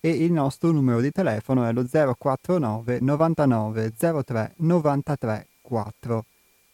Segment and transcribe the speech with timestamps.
[0.00, 6.24] e il nostro numero di telefono è lo 049 99 03 93 4.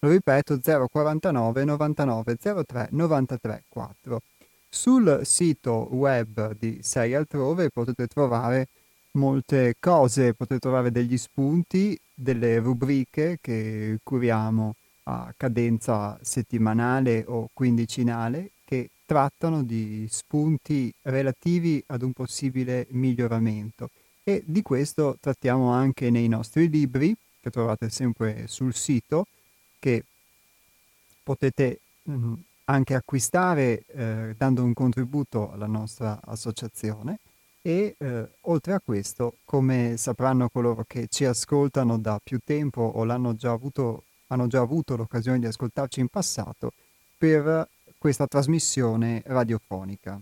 [0.05, 4.21] Lo ripeto 049 99 03 93 4.
[4.69, 8.69] Sul sito web di Sei Altrove potete trovare
[9.13, 14.75] molte cose, potete trovare degli spunti, delle rubriche che curiamo
[15.05, 23.89] a cadenza settimanale o quindicinale che trattano di spunti relativi ad un possibile miglioramento
[24.23, 29.29] e di questo trattiamo anche nei nostri libri che trovate sempre sul sito
[29.85, 30.03] che
[31.23, 32.35] potete mh, mm,
[32.65, 37.19] anche acquistare eh, dando un contributo alla nostra associazione
[37.61, 43.35] e eh, oltre a questo, come sapranno coloro che ci ascoltano da più tempo o
[43.37, 46.73] già avuto, hanno già avuto l'occasione di ascoltarci in passato,
[47.19, 47.69] per
[47.99, 50.19] questa trasmissione radiofonica.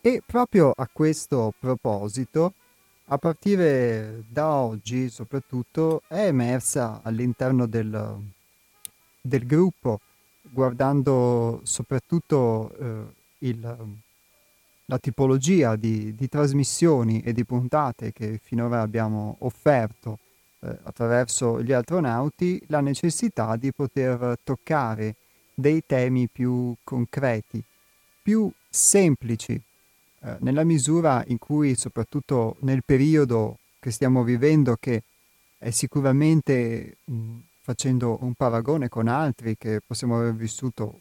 [0.00, 2.52] E proprio a questo proposito,
[3.06, 8.16] a partire da oggi soprattutto, è emersa all'interno del,
[9.20, 9.98] del gruppo,
[10.42, 13.04] guardando soprattutto eh,
[13.38, 13.76] il,
[14.84, 20.20] la tipologia di, di, trasmissioni e di puntate che finora abbiamo offerto
[20.60, 25.16] eh, attraverso gli astronauti, la necessità di poter toccare
[25.54, 27.60] dei temi più concreti,
[28.22, 29.60] più semplici
[30.20, 35.02] eh, nella misura in cui, soprattutto nel periodo che stiamo vivendo, che
[35.58, 40.98] è sicuramente, mh, facendo un paragone con altri che possiamo aver vissuto,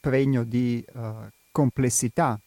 [0.00, 2.38] pregno di uh, complessità,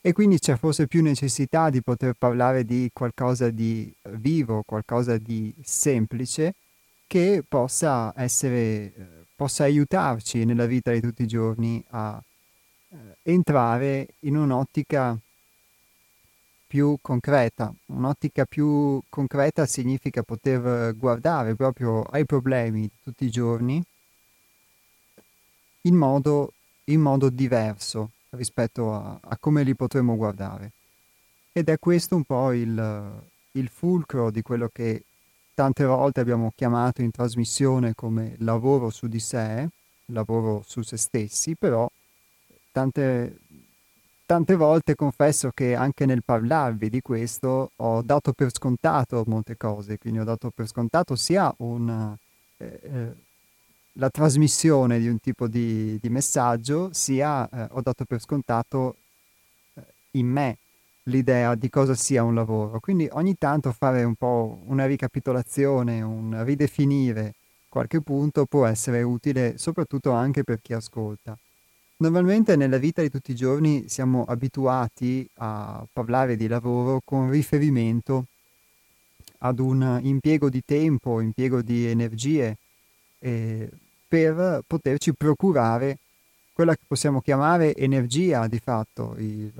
[0.00, 5.52] e quindi c'è forse più necessità di poter parlare di qualcosa di vivo, qualcosa di
[5.64, 6.54] semplice,
[7.08, 12.35] che possa essere, possa aiutarci nella vita di tutti i giorni a eh,
[13.22, 15.18] entrare in un'ottica
[16.66, 17.72] più concreta.
[17.86, 23.82] Un'ottica più concreta significa poter guardare proprio ai problemi di tutti i giorni
[25.82, 26.52] in modo,
[26.84, 30.72] in modo diverso rispetto a, a, come li potremmo guardare.
[31.52, 35.04] Ed è questo un po' il, il fulcro di quello che
[35.54, 39.66] tante volte abbiamo chiamato in trasmissione come lavoro su di sé,
[40.06, 41.88] lavoro su se stessi, però
[42.76, 43.38] tante,
[44.26, 49.96] tante volte confesso che anche nel parlarvi di questo ho dato per scontato molte cose,
[49.96, 52.14] quindi ho dato per scontato sia una,
[52.58, 53.14] eh, eh,
[53.92, 58.96] la trasmissione di un tipo di, di messaggio, sia eh, ho dato per scontato
[59.72, 59.82] eh,
[60.18, 60.58] in me
[61.04, 62.78] l'idea di cosa sia un lavoro.
[62.78, 67.36] Quindi ogni tanto fare un po' una ricapitolazione, un ridefinire
[67.70, 71.38] qualche punto può essere utile soprattutto anche per chi ascolta.
[71.98, 78.26] Normalmente nella vita di tutti i giorni siamo abituati a parlare di lavoro con riferimento
[79.38, 82.58] ad un impiego di tempo, impiego di energie
[83.18, 83.70] eh,
[84.06, 85.96] per poterci procurare
[86.52, 89.50] quella che possiamo chiamare energia di fatto, il,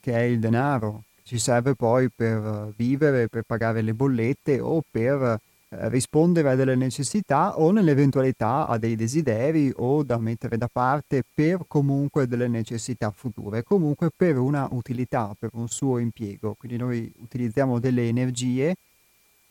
[0.00, 4.82] che è il denaro, che ci serve poi per vivere, per pagare le bollette o
[4.90, 5.38] per
[5.74, 11.64] rispondere a delle necessità o nell'eventualità a dei desideri o da mettere da parte per
[11.66, 16.54] comunque delle necessità future, comunque per una utilità, per un suo impiego.
[16.58, 18.74] Quindi noi utilizziamo delle energie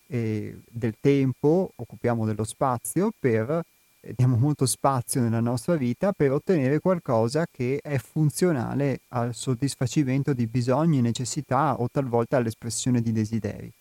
[0.07, 3.63] e del tempo, occupiamo dello spazio per
[4.15, 10.47] diamo molto spazio nella nostra vita per ottenere qualcosa che è funzionale al soddisfacimento di
[10.47, 13.71] bisogni, necessità o talvolta all'espressione di desideri.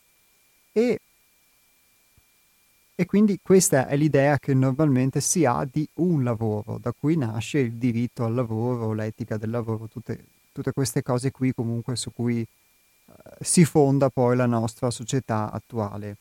[0.72, 1.00] E
[3.00, 7.58] e quindi questa è l'idea che normalmente si ha di un lavoro, da cui nasce
[7.60, 12.46] il diritto al lavoro, l'etica del lavoro, tutte, tutte queste cose qui comunque su cui
[13.06, 16.18] uh, si fonda poi la nostra società attuale.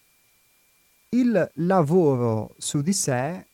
[1.09, 3.45] Il lavoro su di sé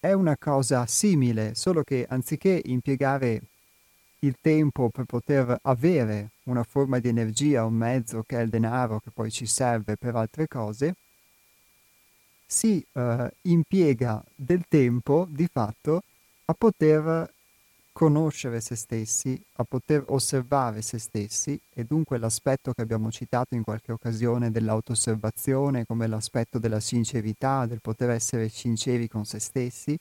[0.00, 3.42] è una cosa simile, solo che anziché impiegare
[4.20, 9.00] il tempo per poter avere una forma di energia, un mezzo che è il denaro
[9.00, 10.94] che poi ci serve per altre cose,
[12.50, 16.02] si eh, impiega del tempo di fatto
[16.46, 17.32] a poter
[17.92, 21.60] conoscere se stessi, a poter osservare se stessi.
[21.72, 27.80] E dunque l'aspetto che abbiamo citato in qualche occasione dell'auto-osservazione come l'aspetto della sincerità, del
[27.80, 29.96] poter essere sinceri con se stessi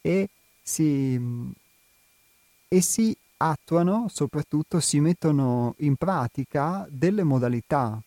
[0.00, 0.28] e
[0.62, 1.20] si,
[2.68, 8.00] e si attuano, soprattutto si mettono in pratica delle modalità,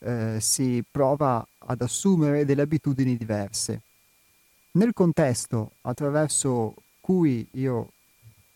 [0.00, 3.82] eh, si prova ad assumere delle abitudini diverse.
[4.72, 7.92] Nel contesto attraverso cui io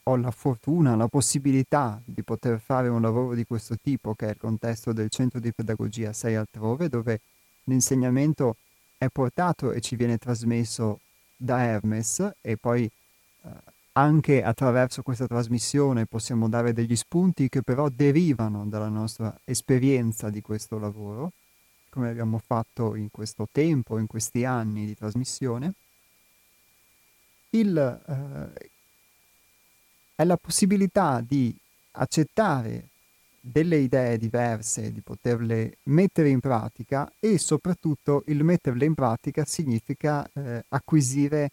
[0.05, 4.31] ho la fortuna, la possibilità di poter fare un lavoro di questo tipo, che è
[4.31, 7.21] il contesto del centro di pedagogia 6 altrove, dove
[7.65, 8.57] l'insegnamento
[8.99, 11.01] è portato e ci viene trasmesso
[11.37, 13.51] da Hermes e poi eh,
[13.93, 20.41] anche attraverso questa trasmissione possiamo dare degli spunti che però derivano dalla nostra esperienza di
[20.41, 21.33] questo lavoro,
[21.91, 25.75] come abbiamo fatto in questo tempo, in questi anni di trasmissione.
[27.51, 28.71] Il, eh,
[30.15, 31.55] è la possibilità di
[31.93, 32.89] accettare
[33.39, 40.27] delle idee diverse, di poterle mettere in pratica e soprattutto il metterle in pratica significa
[40.33, 41.51] eh, acquisire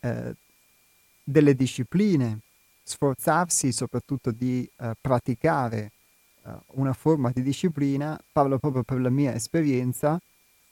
[0.00, 0.34] eh,
[1.24, 2.40] delle discipline,
[2.82, 5.92] sforzarsi soprattutto di eh, praticare
[6.44, 10.20] eh, una forma di disciplina, parlo proprio per la mia esperienza,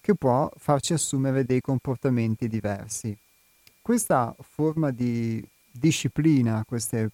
[0.01, 3.17] che può farci assumere dei comportamenti diversi.
[3.81, 7.11] Questa forma di disciplina, queste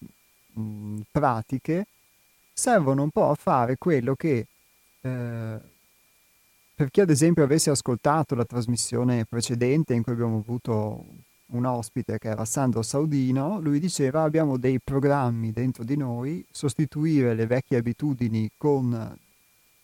[0.53, 1.87] mh, mm, pratiche,
[2.53, 4.47] servono un po' a fare quello che,
[5.01, 5.59] eh,
[6.75, 11.05] per chi ad esempio avesse ascoltato la trasmissione precedente in cui abbiamo avuto
[11.51, 17.35] un ospite che era Sandro Saudino, lui diceva abbiamo dei programmi dentro di noi, sostituire
[17.35, 19.17] le vecchie abitudini con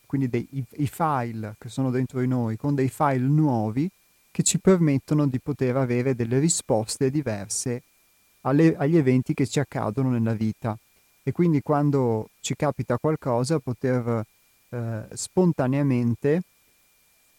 [0.07, 3.91] quindi dei, i, i file che sono dentro di noi con dei file nuovi
[4.31, 7.83] che ci permettono di poter avere delle risposte diverse
[8.43, 10.79] alle, agli eventi che ci accadono nella vita
[11.23, 14.25] e quindi quando ci capita qualcosa poter
[14.69, 16.43] eh, spontaneamente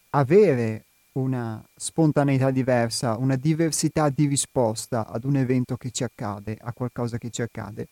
[0.10, 6.74] avere una spontaneità diversa, una diversità di risposta ad un evento che ci accade, a
[6.74, 7.88] qualcosa che ci accade,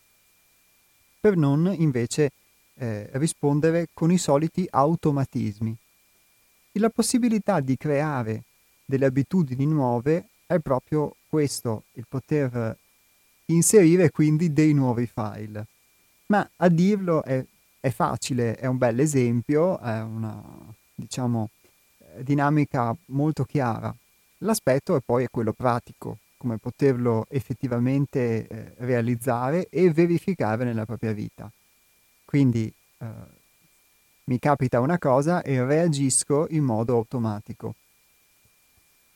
[1.20, 2.32] per non invece
[2.74, 5.74] eh, rispondere con i soliti automatismi.
[6.72, 8.42] E la possibilità di creare
[8.84, 12.76] delle abitudini nuove è proprio questo, il poter
[13.46, 15.66] inserire quindi dei nuovi file.
[16.26, 17.44] Ma a dirlo è,
[17.80, 20.42] è facile, è un bel esempio, è una
[20.94, 21.50] diciamo,
[22.22, 23.94] dinamica molto chiara.
[24.38, 31.50] L'aspetto è poi quello pratico, come poterlo effettivamente eh, realizzare e verificare nella propria vita.
[32.24, 33.06] Quindi eh,
[34.24, 37.74] mi capita una cosa e reagisco in modo automatico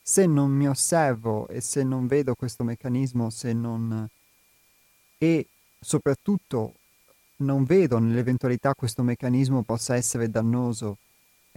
[0.09, 4.09] se non mi osservo e se non vedo questo meccanismo, se non
[5.19, 5.47] e
[5.78, 6.76] soprattutto
[7.40, 10.97] non vedo nell'eventualità questo meccanismo possa essere dannoso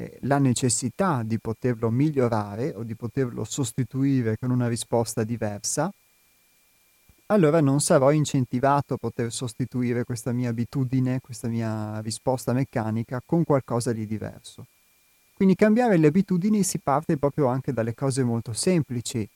[0.02, 5.94] eh, la necessità di poterlo migliorare o di poterlo sostituire con una risposta diversa,
[7.28, 13.44] allora non sarò incentivato a poter sostituire questa mia abitudine, questa mia risposta meccanica con
[13.44, 14.66] qualcosa di diverso.
[15.34, 19.28] Quindi cambiare le abitudini si parte proprio anche dalle cose molto semplici,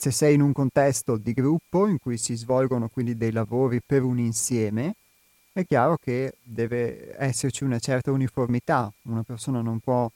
[0.00, 4.04] se sei in un contesto di gruppo in cui si svolgono quindi dei lavori per
[4.04, 4.94] un insieme,
[5.58, 8.92] è chiaro che deve esserci una certa uniformità.
[9.02, 10.08] Una persona non può,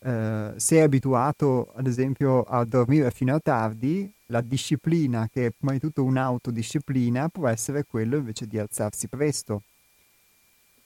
[0.00, 5.50] eh, se è abituato ad esempio a dormire fino a tardi, la disciplina, che è
[5.56, 9.62] prima di tutto un'autodisciplina, può essere quello invece di alzarsi presto.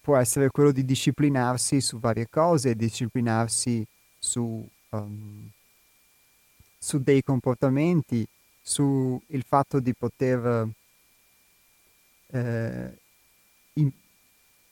[0.00, 3.84] Può essere quello di disciplinarsi su varie cose, disciplinarsi
[4.16, 5.50] su, um,
[6.78, 8.24] su dei comportamenti,
[8.62, 10.68] sul fatto di poter
[12.28, 12.98] eh,
[13.74, 13.90] in,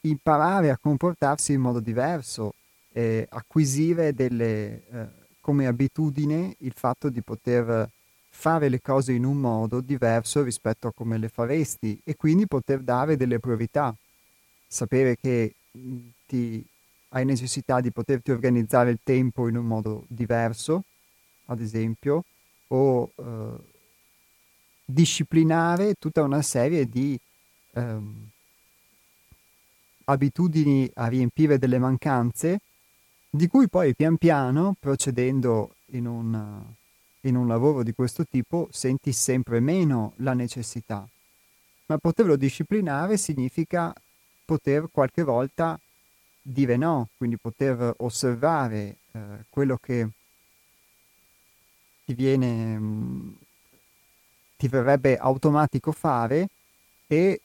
[0.02, 2.54] imparare a comportarsi in modo diverso,
[2.92, 5.06] e acquisire delle, eh,
[5.40, 7.88] come abitudine il fatto di poter
[8.30, 12.80] fare le cose in un modo diverso rispetto a come le faresti e quindi poter
[12.80, 13.94] dare delle priorità,
[14.66, 16.64] sapere che mm, ti,
[17.10, 20.84] hai necessità di poterti organizzare il tempo in un modo diverso,
[21.46, 22.24] ad esempio,
[22.68, 23.50] o eh,
[24.84, 27.18] disciplinare tutta una serie di
[27.74, 28.30] ehm,
[30.04, 32.60] abitudini a riempire delle mancanze,
[33.30, 36.62] di cui poi pian piano, procedendo in un,
[37.20, 41.06] in un lavoro di questo tipo, senti sempre meno la necessità.
[41.86, 43.92] Ma poterlo disciplinare significa
[44.44, 45.78] poter qualche volta
[46.42, 50.08] dire no, quindi poter osservare eh, quello che
[52.04, 53.36] ti viene mh,
[54.56, 56.48] ti verrebbe automatico fare
[57.06, 57.40] e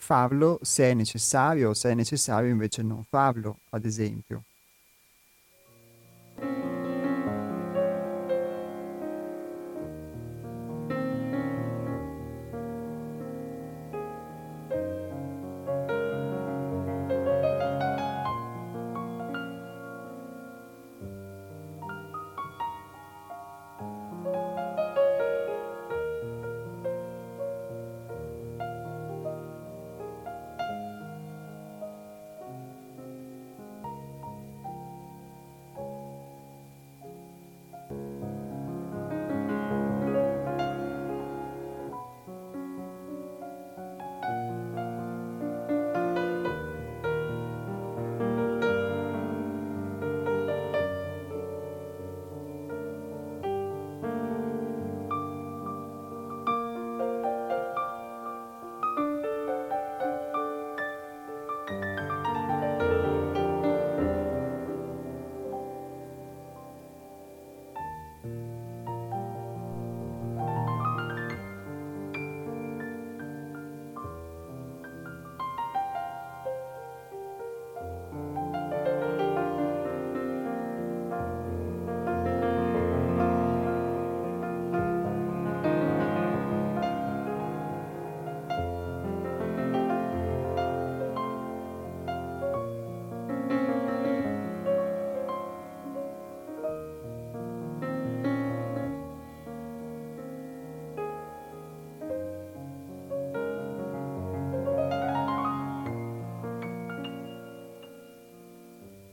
[0.00, 4.44] farlo se è necessario o se è necessario invece non farlo, ad esempio.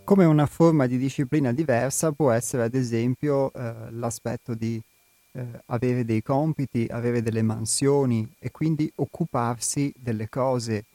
[0.08, 4.82] Come una forma di disciplina diversa può essere ad esempio eh, l'aspetto di
[5.34, 10.86] eh, avere dei compiti, avere delle mansioni e quindi occuparsi delle cose.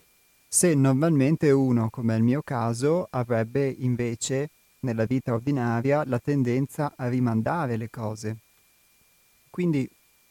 [0.49, 4.49] Se normalmente uno, come il mio caso, avrebbe invece
[4.81, 8.37] nella vita ordinaria la tendenza a rimandare le cose.
[9.51, 9.87] Quindi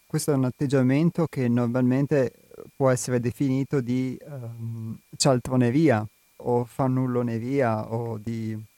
[0.07, 2.33] questo è un atteggiamento che normalmente
[2.75, 6.03] può essere definito di um, cialtroneria
[6.37, 8.69] o fannulloneria o di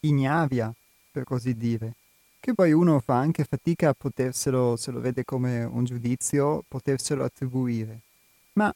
[0.00, 0.72] ignavia,
[1.10, 1.94] per così dire,
[2.40, 7.24] che poi uno fa anche fatica a poterselo, se lo vede come un giudizio, poterselo
[7.24, 8.00] attribuire.
[8.54, 8.74] Ma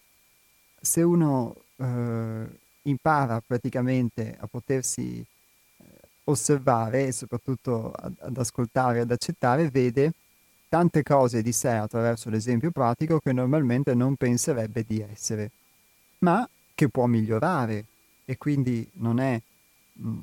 [0.81, 2.47] se uno eh,
[2.83, 5.85] impara praticamente a potersi eh,
[6.25, 10.13] osservare e soprattutto ad, ad ascoltare, ad accettare, vede
[10.69, 15.51] tante cose di sé attraverso l'esempio pratico che normalmente non penserebbe di essere,
[16.19, 17.85] ma che può migliorare
[18.25, 19.41] e quindi non è
[19.93, 20.19] mh, mm,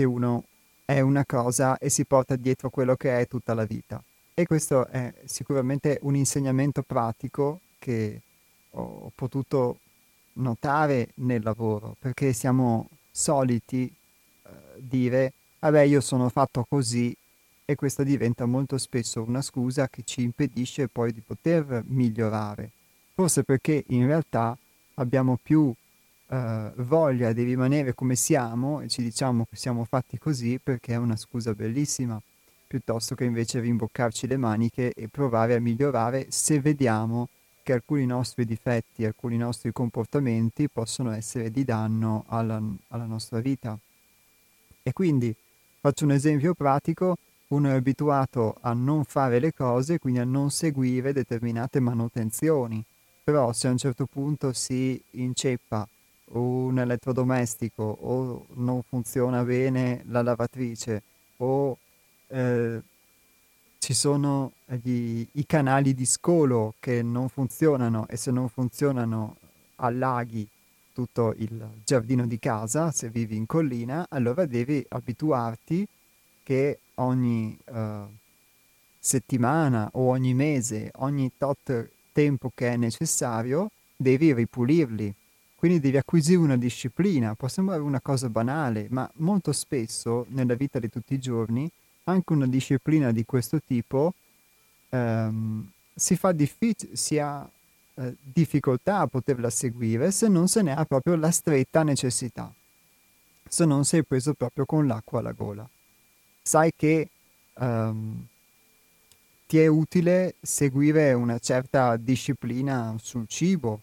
[0.00, 0.44] che uno
[0.86, 4.02] è una cosa e si porta dietro quello che è tutta la vita.
[4.32, 8.22] E questo è sicuramente un insegnamento pratico che
[8.70, 9.78] ho potuto
[10.34, 17.14] notare nel lavoro, perché siamo soliti eh, dire, vabbè io sono fatto così
[17.66, 22.70] e questo diventa molto spesso una scusa che ci impedisce poi di poter migliorare.
[23.12, 24.56] Forse perché in realtà
[24.94, 25.70] abbiamo più
[26.30, 30.96] uh, voglia di rimanere come siamo e ci diciamo che siamo fatti così perché è
[30.96, 32.20] una scusa bellissima,
[32.66, 37.28] piuttosto che invece rimboccarci le maniche e provare a migliorare se vediamo
[37.62, 43.78] che alcuni nostri difetti, alcuni nostri comportamenti possono essere di danno alla, alla nostra vita.
[44.82, 45.34] E quindi
[45.80, 47.16] faccio un esempio pratico,
[47.48, 52.82] uno è abituato a non fare le cose, quindi a non seguire determinate manutenzioni,
[53.22, 55.86] però se a un certo punto si inceppa
[56.32, 61.02] un elettrodomestico o non funziona bene la lavatrice
[61.38, 61.76] o
[62.28, 62.80] eh,
[63.78, 69.36] ci sono gli, i canali di scolo che non funzionano e se non funzionano
[69.76, 70.46] allaghi
[70.92, 75.86] tutto il giardino di casa, se vivi in collina, allora devi abituarti
[76.42, 78.06] che ogni uh,
[78.98, 85.14] settimana o ogni mese, ogni tot tempo che è necessario, devi ripulirli
[85.60, 90.78] quindi devi acquisire una disciplina, può sembrare una cosa banale, ma molto spesso nella vita
[90.78, 91.70] di tutti i giorni
[92.04, 94.14] anche una disciplina di questo tipo
[94.88, 97.46] ehm, si, fa diffic- si ha
[97.96, 102.50] eh, difficoltà a poterla seguire se non se ne ha proprio la stretta necessità,
[103.46, 105.68] se non sei preso proprio con l'acqua alla gola.
[106.40, 107.10] Sai che
[107.52, 108.26] ehm,
[109.46, 113.82] ti è utile seguire una certa disciplina sul cibo,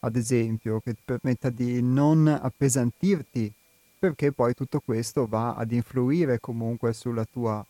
[0.00, 3.52] ad esempio, che ti permetta di non appesantirti,
[3.98, 7.64] perché poi tutto questo va ad influire comunque sulla tua,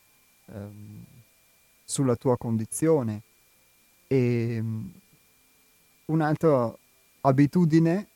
[0.46, 1.04] ehm,
[1.84, 3.22] sulla tua condizione.
[4.06, 4.62] E,
[6.06, 6.74] un'altra
[7.22, 8.08] abitudine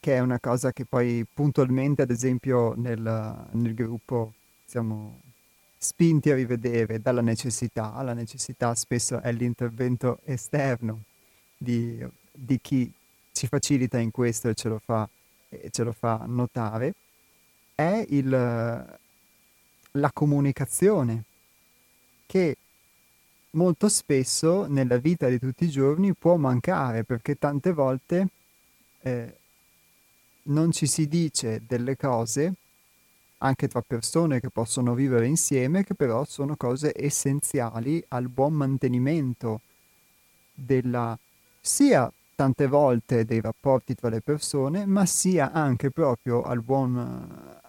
[0.00, 4.34] che è una cosa che poi puntualmente, ad esempio, nel, nel gruppo
[4.64, 5.20] siamo
[5.78, 8.00] spinti a rivedere dalla necessità.
[8.02, 11.02] La necessità spesso è l'intervento esterno
[11.56, 12.92] di, di chi
[13.36, 15.06] ci facilita in questo e ce lo fa,
[15.70, 16.94] ce lo fa notare,
[17.74, 18.30] è il,
[19.90, 21.24] la comunicazione
[22.24, 22.56] che
[23.50, 28.28] molto spesso nella vita di tutti i giorni può mancare perché tante volte
[29.02, 29.36] eh,
[30.44, 32.54] non ci si dice delle cose
[33.38, 39.60] anche tra persone che possono vivere insieme, che però sono cose essenziali al buon mantenimento
[40.54, 41.18] della
[41.60, 47.64] sia tante volte dei rapporti tra le persone, ma sia anche proprio al buon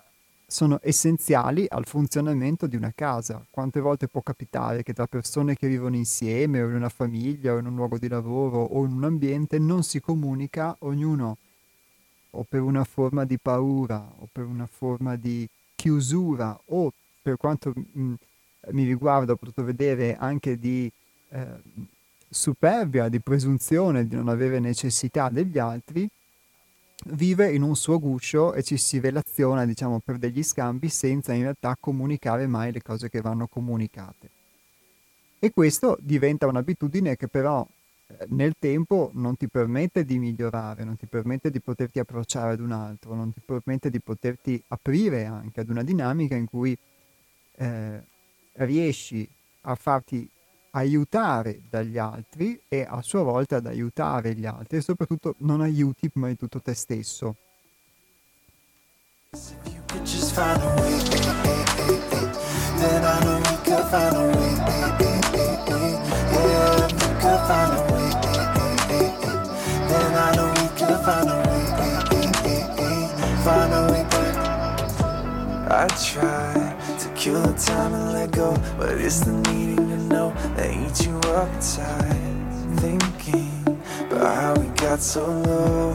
[0.50, 3.44] sono essenziali al funzionamento di una casa.
[3.50, 7.58] Quante volte può capitare che tra persone che vivono insieme o in una famiglia o
[7.58, 11.38] in un luogo di lavoro o in un ambiente non si comunica ognuno
[12.32, 17.74] o per una forma di paura o per una forma di chiusura o per quanto
[17.76, 18.14] mh,
[18.72, 20.90] mi riguarda ho potuto vedere anche di
[21.30, 21.46] eh,
[22.30, 26.08] superbia, di presunzione di non avere necessità degli altri,
[27.06, 31.44] vive in un suo guscio e ci si relaziona, diciamo, per degli scambi senza in
[31.44, 34.30] realtà comunicare mai le cose che vanno comunicate.
[35.40, 37.66] E questo diventa un'abitudine che però
[38.08, 42.60] eh, nel tempo non ti permette di migliorare, non ti permette di poterti approcciare ad
[42.60, 46.76] un altro, non ti permette di poterti aprire anche ad una dinamica in cui
[47.58, 48.02] eh,
[48.54, 49.28] riesci
[49.62, 50.28] a farti
[50.78, 56.10] aiutare dagli altri e a sua volta ad aiutare gli altri e soprattutto non aiuti
[56.10, 57.36] prima di tutto te stesso.
[60.40, 60.56] I
[76.16, 76.67] know
[77.28, 81.18] kill the time and let go, but it's the needing to know that eats you
[81.36, 82.36] up inside.
[82.78, 85.94] Thinking about how we got so low.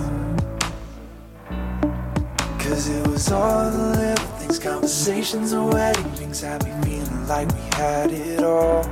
[2.59, 7.49] Cause it was all the little things, conversations and wedding rings had me feeling like
[7.49, 8.83] we had it all.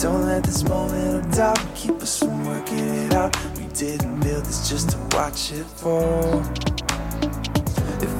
[0.00, 4.46] Don't let this moment of doubt keep us from working it out We didn't build
[4.46, 6.42] this just to watch it fall.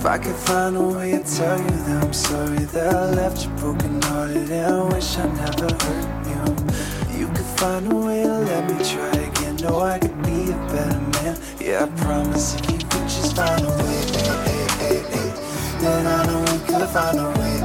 [0.01, 3.45] If I could find a way to tell you that I'm sorry that I left
[3.45, 7.19] you broken hearted and I wish I never hurt you.
[7.19, 9.57] You could find a way to let me try again.
[9.57, 11.37] Know I could be a better man.
[11.61, 14.01] Yeah, I promise if you could just find a way,
[15.81, 17.59] then I know we could find a way.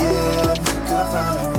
[0.00, 1.53] Yeah, we could find a way.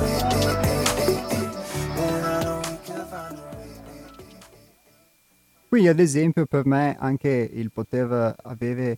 [5.76, 8.96] Quindi ad esempio per me anche il poter avere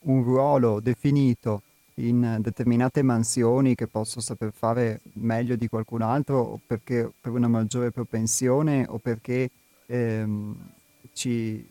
[0.00, 1.62] un ruolo definito
[1.94, 7.92] in determinate mansioni che posso saper fare meglio di qualcun altro perché per una maggiore
[7.92, 9.48] propensione o perché
[9.86, 10.56] ehm,
[11.12, 11.64] ci,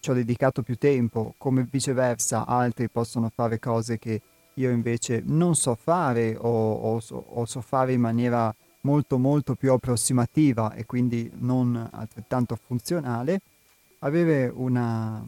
[0.00, 4.22] ci ho dedicato più tempo, come viceversa altri possono fare cose che
[4.54, 9.54] io invece non so fare o, o, so, o so fare in maniera molto molto
[9.54, 13.40] più approssimativa e quindi non altrettanto funzionale,
[14.00, 15.24] avere una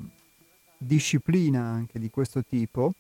[0.77, 2.93] disciplina anche di questo tipo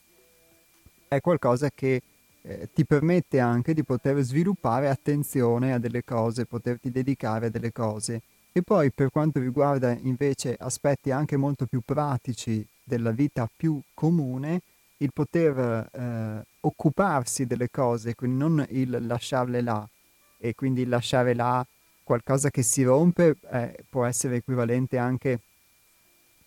[1.08, 2.00] è qualcosa che
[2.42, 7.72] eh, ti permette anche di poter sviluppare attenzione a delle cose, poterti dedicare a delle
[7.72, 8.22] cose.
[8.52, 14.60] E poi per quanto riguarda invece aspetti anche molto più pratici della vita più comune,
[14.98, 19.88] il poter eh, occuparsi delle cose, quindi non il lasciarle là,
[20.42, 21.64] e quindi lasciare là
[22.02, 25.38] qualcosa che si rompe eh, può essere equivalente anche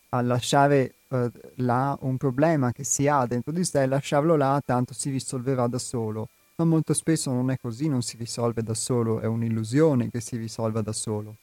[0.10, 4.94] a lasciare eh, là un problema che si ha dentro di sé, lasciarlo là tanto
[4.94, 6.28] si risolverà da solo.
[6.58, 10.36] Ma molto spesso non è così, non si risolve da solo, è un'illusione che si
[10.36, 11.36] risolva da solo.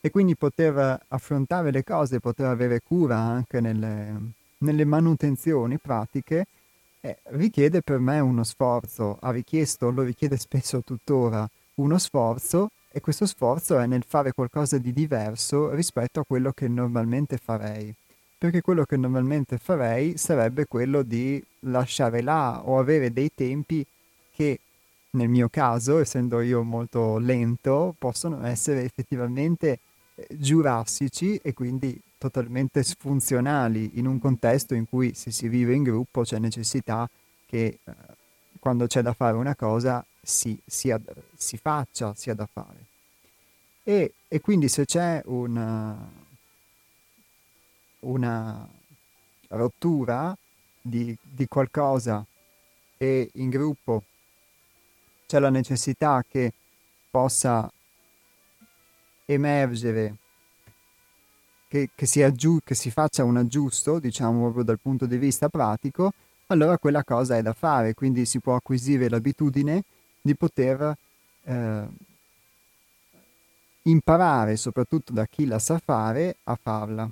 [0.00, 6.46] E quindi poter affrontare le cose, poter avere cura anche nelle, nelle manutenzioni pratiche,
[7.02, 13.00] eh, richiede per me uno sforzo, ha richiesto, lo richiede spesso tuttora, uno sforzo e
[13.00, 17.92] questo sforzo è nel fare qualcosa di diverso rispetto a quello che normalmente farei.
[18.38, 23.84] Perché quello che normalmente farei sarebbe quello di lasciare là o avere dei tempi
[24.32, 24.60] che
[25.10, 29.78] nel mio caso, essendo io molto lento, possono essere effettivamente
[30.14, 35.82] eh, giurassici e quindi totalmente sfunzionali in un contesto in cui se si vive in
[35.82, 37.10] gruppo c'è necessità
[37.46, 37.94] che eh,
[38.60, 41.00] quando c'è da fare una cosa si, sia,
[41.34, 42.86] si faccia, sia da fare.
[43.82, 45.98] E, e quindi se c'è una,
[48.00, 48.68] una
[49.48, 50.36] rottura
[50.80, 52.24] di, di qualcosa
[52.98, 54.04] e in gruppo
[55.26, 56.52] c'è la necessità che
[57.10, 57.68] possa
[59.24, 60.18] emergere,
[61.72, 65.48] che, che, si aggiu- che si faccia un aggiusto, diciamo proprio dal punto di vista
[65.48, 66.12] pratico,
[66.48, 69.82] allora quella cosa è da fare, quindi si può acquisire l'abitudine
[70.20, 70.94] di poter
[71.44, 71.86] eh,
[73.84, 77.10] imparare, soprattutto da chi la sa fare, a farla.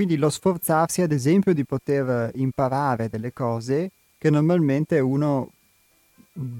[0.00, 5.50] Quindi lo sforzarsi, ad esempio, di poter imparare delle cose che normalmente uno
[6.38, 6.58] mm,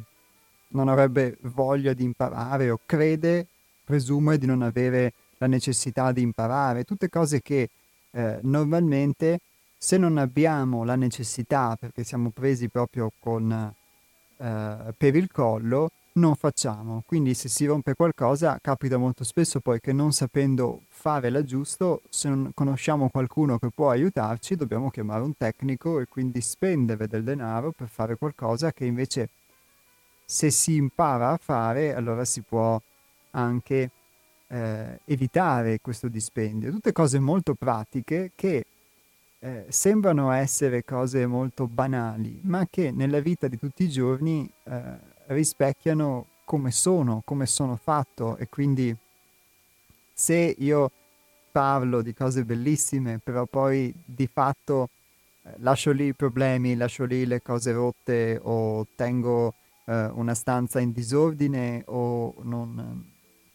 [0.73, 3.47] non avrebbe voglia di imparare o crede,
[3.83, 7.71] presume di non avere la necessità di imparare, tutte cose che
[8.11, 9.41] eh, normalmente
[9.79, 13.51] se non abbiamo la necessità perché siamo presi proprio con,
[14.37, 17.03] eh, per il collo, non facciamo.
[17.07, 22.29] Quindi se si rompe qualcosa capita molto spesso poi che non sapendo fare l'aggiusto, se
[22.29, 27.73] non conosciamo qualcuno che può aiutarci, dobbiamo chiamare un tecnico e quindi spendere del denaro
[27.73, 29.29] per fare qualcosa che invece
[30.25, 32.81] se si impara a fare allora si può
[33.33, 33.91] anche
[34.49, 36.71] eh, evitare questo dispendio.
[36.71, 38.67] Tutte cose molto pratiche che
[39.39, 45.10] eh, sembrano essere cose molto banali, ma che nella vita di tutti i giorni eh,
[45.31, 48.95] rispecchiano come sono, come sono fatto e quindi
[50.13, 50.91] se io
[51.53, 54.89] parlo di cose bellissime, però poi di fatto
[55.43, 59.55] eh, lascio lì i problemi, lascio lì le cose rotte o tengo
[59.87, 63.05] eh, una stanza in disordine o non,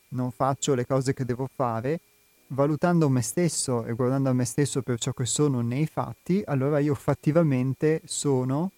[0.10, 2.00] non faccio le cose che devo fare,
[2.48, 6.80] valutando me stesso e guardando a me stesso per ciò che sono nei fatti, allora
[6.80, 8.72] io fattivamente sono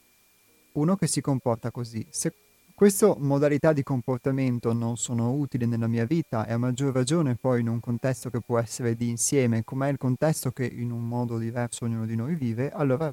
[0.74, 2.06] uno che si comporta così.
[2.10, 2.34] Se
[2.78, 7.62] queste modalità di comportamento non sono utili nella mia vita e a maggior ragione poi
[7.62, 11.08] in un contesto che può essere di insieme, come è il contesto che in un
[11.08, 13.12] modo diverso ognuno di noi vive, allora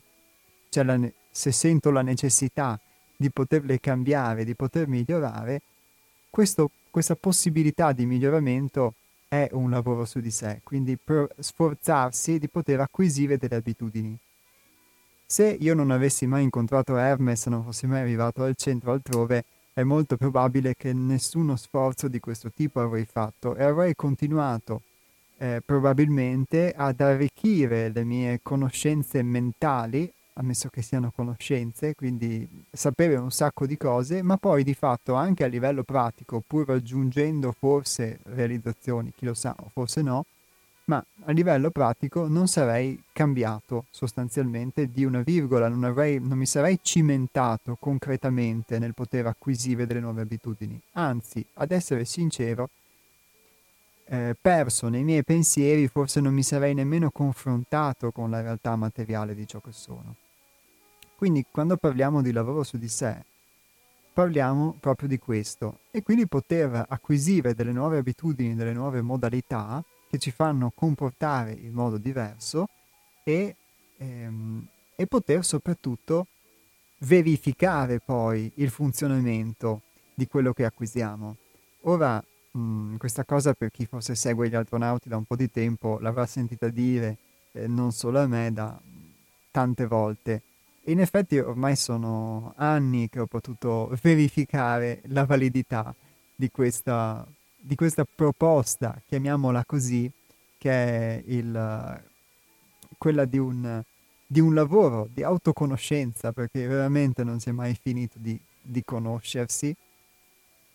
[0.82, 2.78] ne- se sento la necessità
[3.16, 5.62] di poterle cambiare, di poter migliorare,
[6.28, 8.92] questo, questa possibilità di miglioramento
[9.28, 10.94] è un lavoro su di sé, quindi
[11.38, 14.18] sforzarsi di poter acquisire delle abitudini.
[15.24, 19.82] Se io non avessi mai incontrato Hermes, non fossi mai arrivato al centro altrove, è
[19.82, 24.82] molto probabile che nessuno sforzo di questo tipo avrei fatto e avrei continuato
[25.36, 33.32] eh, probabilmente ad arricchire le mie conoscenze mentali, ammesso che siano conoscenze, quindi sapere un
[33.32, 39.12] sacco di cose, ma poi di fatto anche a livello pratico, pur raggiungendo forse realizzazioni,
[39.12, 40.24] chi lo sa, o forse no,
[40.86, 46.46] ma a livello pratico non sarei cambiato sostanzialmente di una virgola, non, avrei, non mi
[46.46, 50.78] sarei cimentato concretamente nel poter acquisire delle nuove abitudini.
[50.92, 52.68] Anzi, ad essere sincero,
[54.06, 59.34] eh, perso nei miei pensieri, forse non mi sarei nemmeno confrontato con la realtà materiale
[59.34, 60.16] di ciò che sono.
[61.16, 63.24] Quindi quando parliamo di lavoro su di sé,
[64.12, 69.82] parliamo proprio di questo e quindi poter acquisire delle nuove abitudini, delle nuove modalità
[70.14, 72.68] che ci fanno comportare in modo diverso
[73.24, 73.56] e,
[73.96, 76.28] ehm, e poter soprattutto
[76.98, 79.82] verificare poi il funzionamento
[80.14, 81.36] di quello che acquisiamo.
[81.82, 82.22] Ora,
[82.52, 85.98] mh, mm, questa cosa per chi forse segue gli astronauti da un po' di tempo
[85.98, 87.18] l'avrà sentita dire
[87.52, 88.80] eh, non solo a me da
[89.50, 90.42] tante volte.
[90.86, 95.94] in effetti ormai sono anni che ho potuto verificare la validità
[96.36, 97.26] di questa,
[97.66, 100.10] di questa proposta, chiamiamola così,
[100.58, 102.02] che è il,
[102.98, 103.82] quella di un,
[104.26, 109.74] di un, lavoro di autoconoscenza, perché veramente non si è mai finito di, di conoscersi,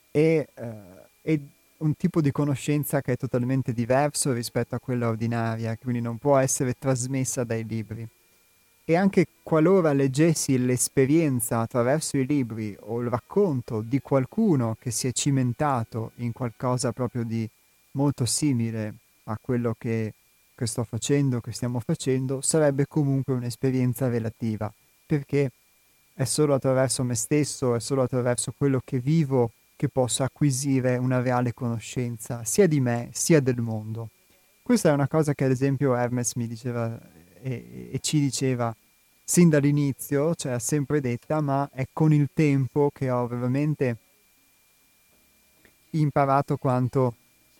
[0.09, 0.73] e, eh,
[1.21, 1.41] e
[1.77, 6.37] un tipo di conoscenza che è totalmente diverso rispetto a quella ordinaria, quindi non può
[6.37, 8.07] essere trasmessa dai libri
[8.89, 15.07] e anche qualora leggessi l'esperienza attraverso i libri o il racconto di qualcuno che si
[15.07, 17.47] è cimentato in qualcosa proprio di
[17.91, 20.15] molto simile a quello che,
[20.55, 24.73] che sto facendo, che stiamo facendo, sarebbe comunque un'esperienza relativa,
[25.05, 25.51] perché
[26.15, 31.21] è solo attraverso me stesso, è solo attraverso quello che vivo che posso acquisire una
[31.21, 34.09] reale conoscenza sia di me sia del mondo.
[34.63, 36.99] Questa è una cosa che ad esempio Hermes mi diceva
[37.41, 38.75] e, e ci diceva
[39.23, 43.97] sin dall'inizio, cioè ha sempre detta, ma è con il tempo che ho veramente
[45.91, 47.15] imparato quanto,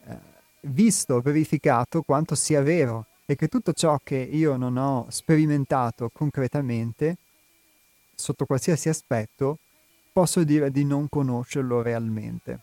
[0.06, 0.18] eh,
[0.62, 7.18] visto, verificato quanto sia vero e che tutto ciò che io non ho sperimentato concretamente,
[8.16, 9.60] sotto qualsiasi aspetto,
[10.12, 12.62] posso dire di non conoscerlo realmente.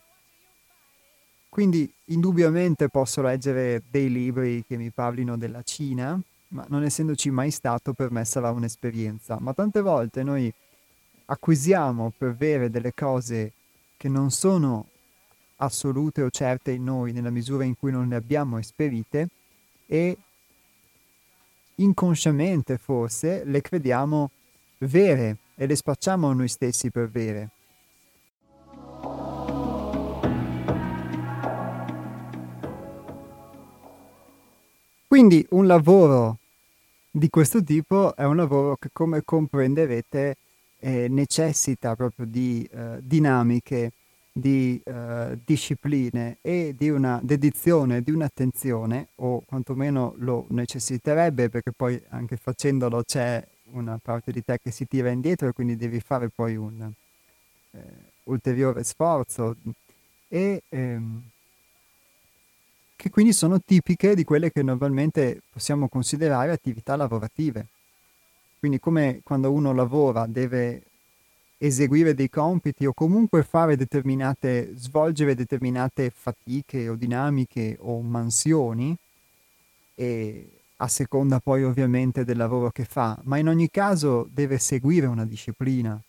[1.47, 7.51] Quindi indubbiamente posso leggere dei libri che mi parlino della Cina, ma non essendoci mai
[7.51, 9.37] stato per me sarà un'esperienza.
[9.39, 10.53] Ma tante volte noi
[11.25, 13.51] acquisiamo per vere delle cose
[13.97, 14.87] che non sono
[15.57, 19.29] assolute o certe in noi nella misura in cui non le abbiamo esperite
[19.87, 20.17] e
[21.75, 24.31] inconsciamente forse le crediamo
[24.79, 27.49] vere e le spacciamo noi stessi per vere.
[35.07, 36.39] Quindi un lavoro
[37.09, 40.35] di questo tipo è un lavoro che, come comprenderete,
[40.79, 43.93] eh, necessita proprio di eh, dinamiche,
[44.33, 52.01] di eh, discipline e di una dedizione, di un'attenzione, o quantomeno lo necessiterebbe, perché poi
[52.09, 53.41] anche facendolo c'è
[53.71, 56.91] una parte di te che si tira indietro e quindi devi fare poi un
[57.71, 57.79] eh,
[58.25, 59.55] ulteriore sforzo.
[60.27, 61.23] E, ehm,
[62.97, 67.67] che quindi sono tipiche di quelle che normalmente possiamo considerare attività lavorative.
[68.59, 70.81] Quindi come quando uno lavora deve
[71.59, 78.95] eseguire dei compiti o comunque fare determinate, svolgere determinate fatiche o dinamiche o mansioni,
[79.93, 85.05] e a seconda poi ovviamente del lavoro che fa, ma in ogni caso deve seguire
[85.05, 85.99] una disciplina,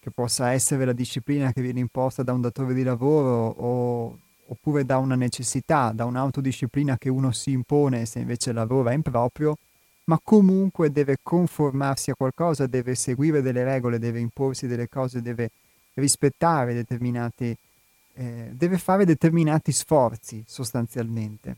[0.00, 4.18] che possa essere la disciplina che viene imposta da un datore di lavoro o
[4.50, 9.56] oppure da una necessità, da un'autodisciplina che uno si impone se invece lavora in proprio,
[10.04, 15.50] ma comunque deve conformarsi a qualcosa, deve seguire delle regole, deve imporsi delle cose, deve
[15.94, 17.54] rispettare determinati,
[18.14, 21.56] eh, deve fare determinati sforzi sostanzialmente.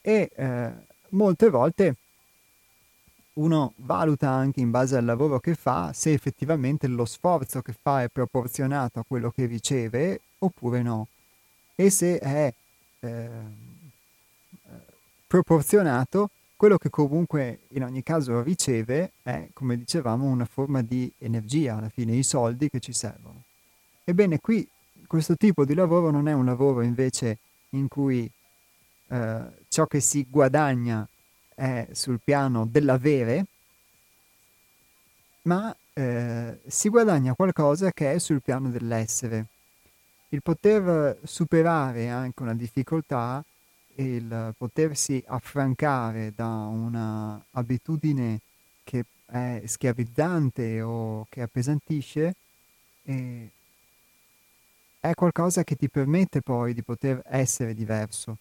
[0.00, 0.70] E eh,
[1.10, 1.96] molte volte
[3.32, 8.02] uno valuta anche in base al lavoro che fa se effettivamente lo sforzo che fa
[8.02, 11.06] è proporzionato a quello che riceve oppure no
[11.80, 12.52] e se è
[13.00, 13.28] eh,
[15.26, 21.78] proporzionato, quello che comunque in ogni caso riceve è, come dicevamo, una forma di energia,
[21.78, 23.44] alla fine i soldi che ci servono.
[24.04, 24.68] Ebbene, qui
[25.06, 27.38] questo tipo di lavoro non è un lavoro invece
[27.70, 28.30] in cui
[29.08, 31.08] eh, ciò che si guadagna
[31.54, 33.46] è sul piano dell'avere,
[35.42, 39.46] ma eh, si guadagna qualcosa che è sul piano dell'essere
[40.30, 43.44] il poter superare anche una difficoltà
[43.96, 48.40] il potersi affrancare da una abitudine
[48.84, 52.34] che è schiavizzante o che appesantisce
[53.02, 53.46] è,
[55.00, 58.38] è qualcosa che ti permette poi di poter essere diverso.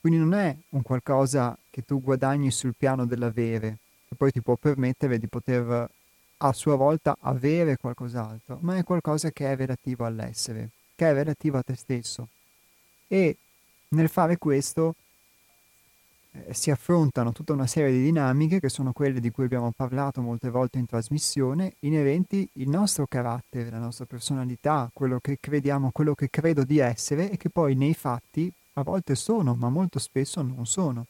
[0.00, 4.54] Quindi non è un qualcosa che tu guadagni sul piano dell'avere, che poi ti può
[4.56, 5.90] permettere di poter
[6.38, 11.58] a sua volta avere qualcos'altro, ma è qualcosa che è relativo all'essere, che è relativo
[11.58, 12.28] a te stesso.
[13.08, 13.36] E
[13.88, 14.94] nel fare questo
[16.32, 20.20] eh, si affrontano tutta una serie di dinamiche che sono quelle di cui abbiamo parlato
[20.20, 26.14] molte volte in trasmissione, inerenti il nostro carattere, la nostra personalità, quello che crediamo, quello
[26.14, 30.40] che credo di essere e che poi nei fatti a volte sono, ma molto spesso
[30.42, 31.06] non sono.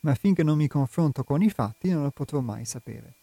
[0.00, 3.14] Ma finché non mi confronto con i fatti non lo potrò mai sapere.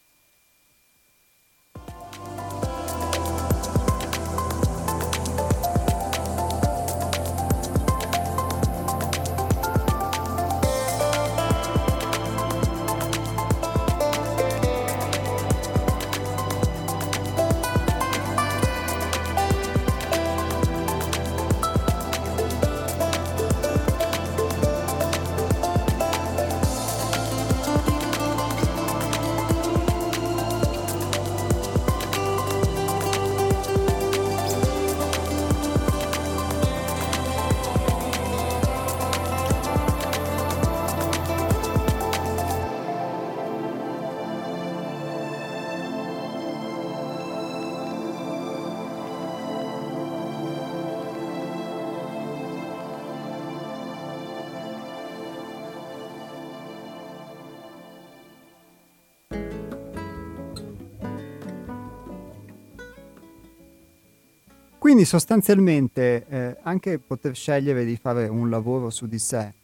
[64.92, 69.54] Quindi sostanzialmente eh, anche poter scegliere di fare un lavoro su di sé,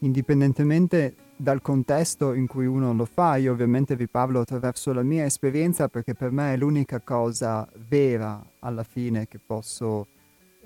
[0.00, 5.26] indipendentemente dal contesto in cui uno lo fa, io ovviamente vi parlo attraverso la mia
[5.26, 10.08] esperienza perché per me è l'unica cosa vera alla fine che posso,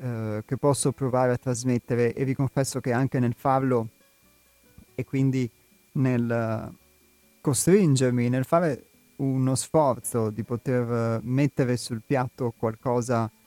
[0.01, 3.89] eh, che posso provare a trasmettere e vi confesso che anche nel farlo
[4.95, 5.51] e quindi
[5.93, 6.73] nel
[7.43, 8.85] costringermi, nel fare
[9.17, 13.38] uno sforzo di poter mettere sul piatto qualcosa eh,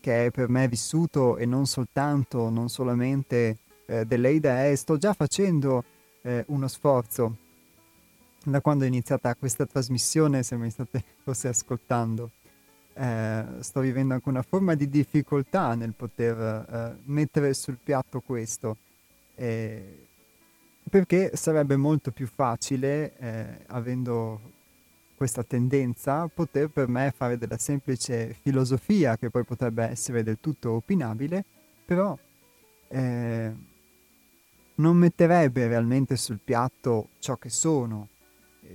[0.00, 5.12] che è per me vissuto e non soltanto, non solamente eh, delle idee, sto già
[5.12, 5.84] facendo
[6.22, 7.36] eh, uno sforzo
[8.44, 12.30] da quando è iniziata questa trasmissione, se mi state forse ascoltando.
[12.94, 18.76] Eh, sto vivendo anche una forma di difficoltà nel poter eh, mettere sul piatto questo,
[19.34, 20.06] eh,
[20.90, 24.40] perché sarebbe molto più facile, avendo
[25.22, 30.72] questa tendenza poter per me fare della semplice filosofia, che poi potrebbe essere del tutto
[30.72, 31.44] opinabile,
[31.84, 32.18] però
[32.88, 33.52] eh,
[34.74, 38.08] non metterebbe realmente sul piatto ciò che sono,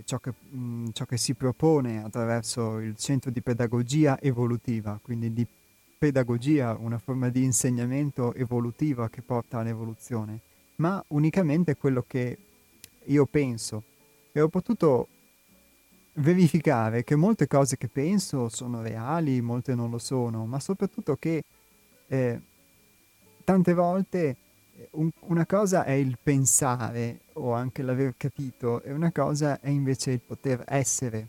[0.05, 5.33] ciò che, mh, mm, ciò che si propone attraverso il centro di pedagogia evolutiva, quindi
[5.33, 5.45] di
[5.97, 10.39] pedagogia, una forma di insegnamento evolutiva che porta all'evoluzione,
[10.75, 12.37] ma unicamente quello che
[13.03, 13.83] io penso.
[14.31, 15.09] E ho potuto
[16.17, 21.43] verificare che molte cose che penso sono reali, molte non lo sono, ma soprattutto che
[22.07, 22.41] eh,
[23.43, 24.35] tante volte
[24.75, 29.69] eh, un, una cosa è il pensare o anche l'aver capito e una cosa è
[29.69, 31.27] invece il poter essere,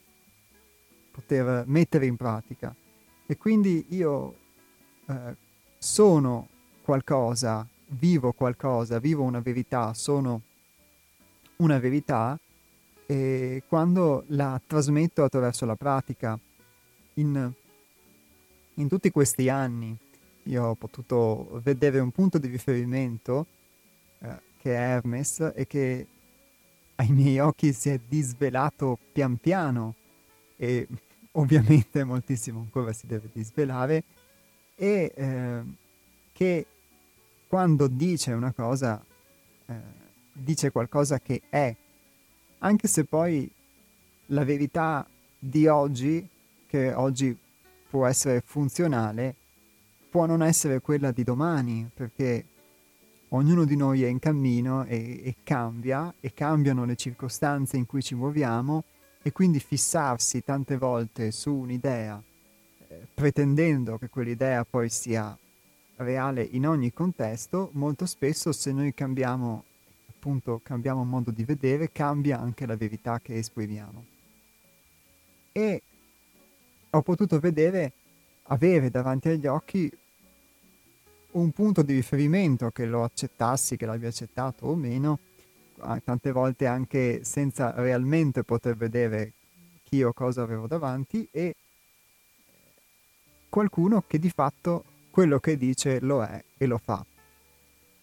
[1.10, 2.74] poter mettere in pratica.
[3.26, 4.34] E quindi io
[5.06, 5.36] eh,
[5.76, 6.48] sono
[6.82, 10.40] qualcosa, vivo qualcosa, vivo una verità, sono
[11.56, 12.38] una verità
[13.10, 16.38] e quando la trasmetto attraverso la pratica.
[17.14, 17.50] In,
[18.74, 19.96] in tutti questi anni
[20.42, 23.46] io ho potuto vedere un punto di riferimento
[24.18, 26.06] eh, che è Hermes e che
[26.96, 29.94] ai miei occhi si è disvelato pian piano
[30.56, 30.86] e
[31.32, 34.04] ovviamente moltissimo ancora si deve disvelare
[34.74, 35.62] e eh,
[36.32, 36.66] che
[37.48, 39.02] quando dice una cosa
[39.66, 39.74] eh,
[40.30, 41.74] dice qualcosa che è
[42.58, 43.50] anche se poi
[44.26, 45.06] la verità
[45.38, 46.26] di oggi,
[46.66, 47.36] che oggi
[47.88, 49.34] può essere funzionale,
[50.10, 52.44] può non essere quella di domani, perché
[53.28, 58.02] ognuno di noi è in cammino e, e cambia, e cambiano le circostanze in cui
[58.02, 58.84] ci muoviamo,
[59.22, 62.22] e quindi fissarsi tante volte su un'idea,
[62.88, 65.36] eh, pretendendo che quell'idea poi sia
[65.96, 69.64] reale in ogni contesto, molto spesso se noi cambiamo
[70.18, 74.04] appunto cambiamo modo di vedere, cambia anche la verità che esprimiamo.
[75.52, 75.82] E
[76.90, 77.92] ho potuto vedere,
[78.44, 79.90] avere davanti agli occhi
[81.30, 85.20] un punto di riferimento che lo accettassi, che l'abbia accettato o meno,
[86.02, 89.34] tante volte anche senza realmente poter vedere
[89.84, 91.54] chi o cosa avevo davanti e
[93.48, 97.04] qualcuno che di fatto quello che dice lo è e lo fa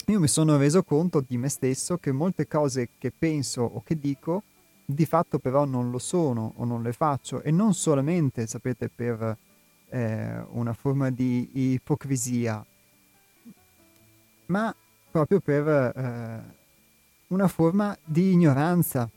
[0.07, 3.97] io mi sono reso conto di me stesso che molte cose che penso o che
[3.97, 4.43] dico
[4.85, 7.41] di fatto però non lo sono o non le faccio.
[7.41, 9.37] E non solamente, sapete, per
[9.89, 12.63] eh, una forma di ipocrisia,
[14.47, 14.75] ma
[15.09, 16.43] proprio per eh,
[17.27, 19.09] una forma di ignoranza,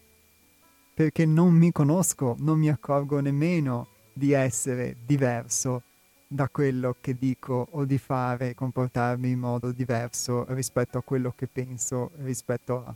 [0.94, 5.82] perché non mi conosco, non mi accorgo nemmeno di essere diverso
[6.30, 11.46] da quello che dico o di fare, comportarmi in modo diverso rispetto a quello che
[11.46, 12.94] penso, rispetto a,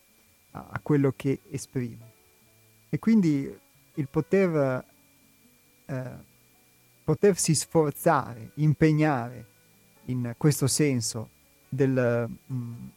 [0.50, 2.10] a quello che esprimo.
[2.90, 3.50] E quindi
[3.94, 4.84] il poter,
[5.86, 6.10] eh,
[7.02, 9.46] potersi sforzare, impegnare
[10.06, 11.30] in questo senso
[11.70, 12.88] del mh, mm,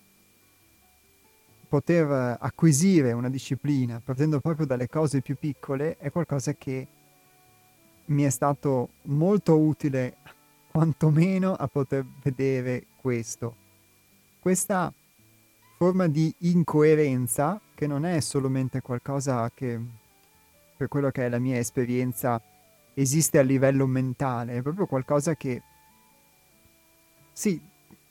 [1.69, 6.88] poter acquisire una disciplina partendo proprio dalle cose più piccole è qualcosa che
[8.06, 10.18] mi è stato molto utile
[10.72, 13.56] quantomeno a poter vedere questo.
[14.39, 14.93] Questa
[15.78, 19.80] forma di incoerenza, che non è solamente qualcosa che,
[20.76, 22.41] per quello che è la mia esperienza,
[22.93, 25.62] esiste a livello mentale, è proprio qualcosa che,
[27.32, 27.60] sì,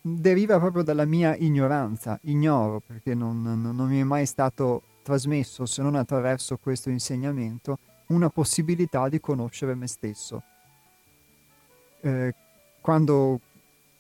[0.01, 5.67] deriva proprio dalla mia ignoranza, ignoro, perché non, non, non mi è mai stato trasmesso,
[5.67, 10.43] se non attraverso questo insegnamento, una possibilità di conoscere me stesso.
[12.01, 12.35] Eh,
[12.81, 13.41] quando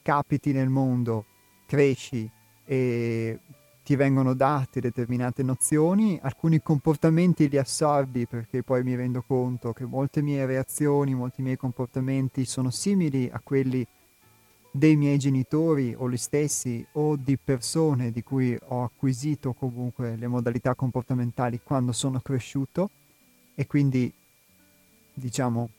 [0.02, 1.24] capiti nel mondo,
[1.66, 2.30] cresci
[2.66, 3.38] e
[3.84, 9.84] ti vengono date determinate nozioni, alcuni comportamenti li assorbi perché poi mi rendo conto che
[9.84, 13.86] molte mie reazioni, molti miei comportamenti sono simili a quelli
[14.70, 20.26] dei miei genitori o gli stessi o di persone di cui ho acquisito comunque le
[20.26, 22.90] modalità comportamentali quando sono cresciuto
[23.54, 24.12] e quindi
[25.12, 25.70] diciamo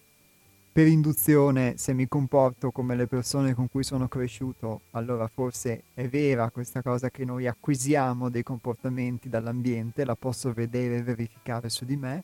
[0.75, 6.05] per induzione se mi comporto come le persone con cui sono cresciuto allora forse è
[6.09, 11.85] vera questa cosa che noi acquisiamo dei comportamenti dall'ambiente la posso vedere e verificare su
[11.85, 12.23] di me.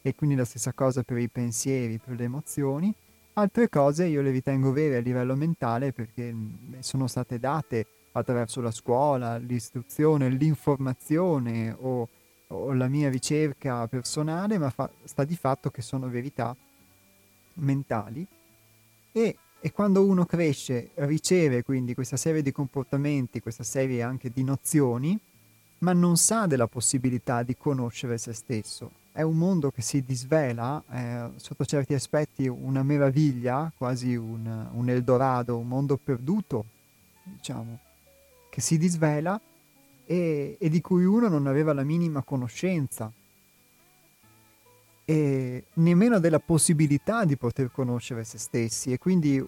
[0.00, 2.94] E quindi la stessa cosa per i pensieri per le emozioni.
[3.32, 8.60] Altre cose io le ritengo vere a livello mentale perché mm, sono state date attraverso
[8.60, 12.08] la scuola, l'istruzione, l'informazione o,
[12.48, 16.56] o la mia ricerca personale, ma fa, sta di fatto che sono verità
[17.54, 18.26] mentali.
[19.12, 24.42] E, e, quando uno cresce riceve quindi questa serie di comportamenti, questa serie anche di
[24.42, 25.18] nozioni,
[25.78, 28.92] ma non sa della possibilità di conoscere se stesso.
[29.12, 34.88] È un mondo che si disvela, è sotto certi aspetti una meraviglia, quasi un, un
[34.88, 36.64] Eldorado, un mondo perduto,
[37.24, 37.78] diciamo,
[38.48, 39.40] che si disvela
[40.10, 43.12] e, e di cui uno non aveva la minima conoscenza
[45.04, 49.46] e nemmeno della possibilità di poter conoscere se stessi e quindi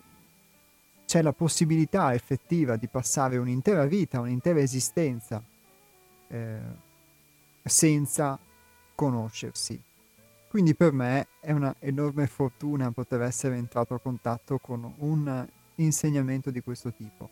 [1.07, 5.43] c'è la possibilità effettiva di passare un'intera vita, un'intera esistenza
[6.29, 6.59] eh,
[7.65, 8.39] senza
[8.95, 9.81] conoscersi.
[10.47, 16.51] Quindi per me è una enorme fortuna poter essere entrato a contatto con un insegnamento
[16.51, 17.31] di questo tipo.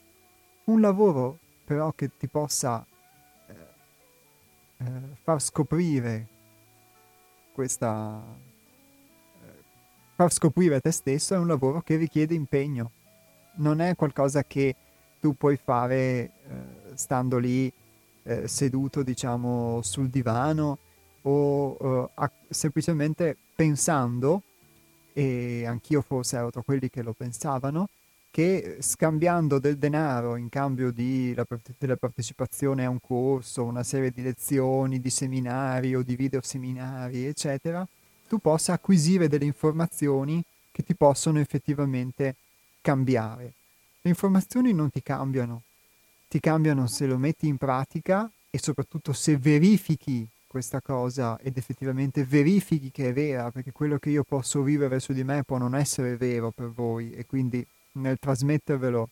[0.64, 2.84] Un lavoro però che ti possa
[4.78, 6.26] eh, far scoprire
[7.52, 8.22] questa...
[9.42, 9.62] Eh,
[10.14, 12.90] far scoprire te stesso è un lavoro che richiede impegno.
[13.56, 14.74] Non è qualcosa che
[15.20, 16.30] tu puoi fare eh,
[16.94, 17.72] stando lì
[18.22, 20.78] eh, seduto, diciamo, sul divano
[21.22, 24.42] o uh, a, semplicemente pensando,
[25.12, 27.88] e anch'io forse ero tra quelli che lo pensavano,
[28.30, 31.46] che scambiando del denaro in cambio di, la,
[31.78, 37.26] della partecipazione a un corso, una serie di lezioni, di seminari o di video seminari,
[37.26, 37.86] eccetera,
[38.28, 42.36] tu possa acquisire delle informazioni che ti possono effettivamente
[42.80, 43.52] cambiare.
[44.02, 45.62] Le informazioni non ti cambiano,
[46.28, 52.24] ti cambiano se lo metti in pratica e soprattutto se verifichi questa cosa ed effettivamente
[52.24, 55.74] verifichi che è vera, perché quello che io posso vivere su di me può non
[55.74, 59.08] essere vero per voi e quindi nel trasmettervelo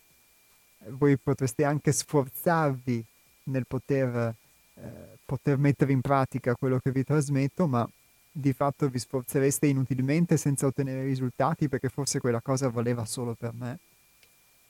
[0.91, 3.05] voi potreste anche sforzarvi
[3.45, 4.35] nel poter,
[4.75, 7.89] eh, poter mettere in pratica quello che vi trasmetto, ma
[8.31, 13.53] di fatto vi sforzereste inutilmente senza ottenere risultati perché forse quella cosa valeva solo per
[13.55, 13.79] me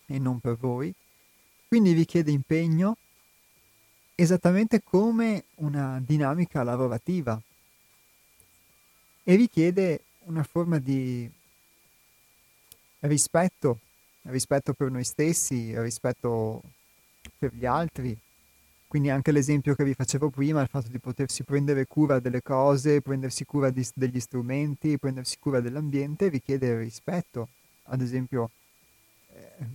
[0.07, 0.95] e non per voi.
[1.67, 2.97] Quindi vi chiede impegno,
[4.15, 7.41] esattamente come una dinamica lavorativa
[9.25, 11.29] e richiede una forma di
[13.01, 13.81] rispetto,
[14.27, 16.63] rispetto per noi stessi, rispetto
[17.39, 18.17] per gli altri.
[18.89, 23.03] Quindi anche l'esempio che vi facevo prima, il fatto di potersi prendere cura delle cose,
[23.03, 27.49] prendersi cura di, degli strumenti, prendersi cura dell'ambiente, richiede rispetto.
[27.85, 28.51] Ad esempio,
[29.33, 29.67] eh,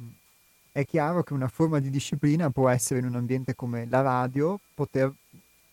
[0.72, 4.60] è chiaro che una forma di disciplina può essere in un ambiente come la radio,
[4.74, 5.14] poter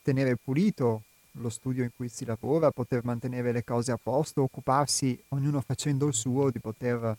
[0.03, 1.03] tenere pulito
[1.33, 6.07] lo studio in cui si lavora, poter mantenere le cose a posto, occuparsi, ognuno facendo
[6.07, 7.17] il suo, di poter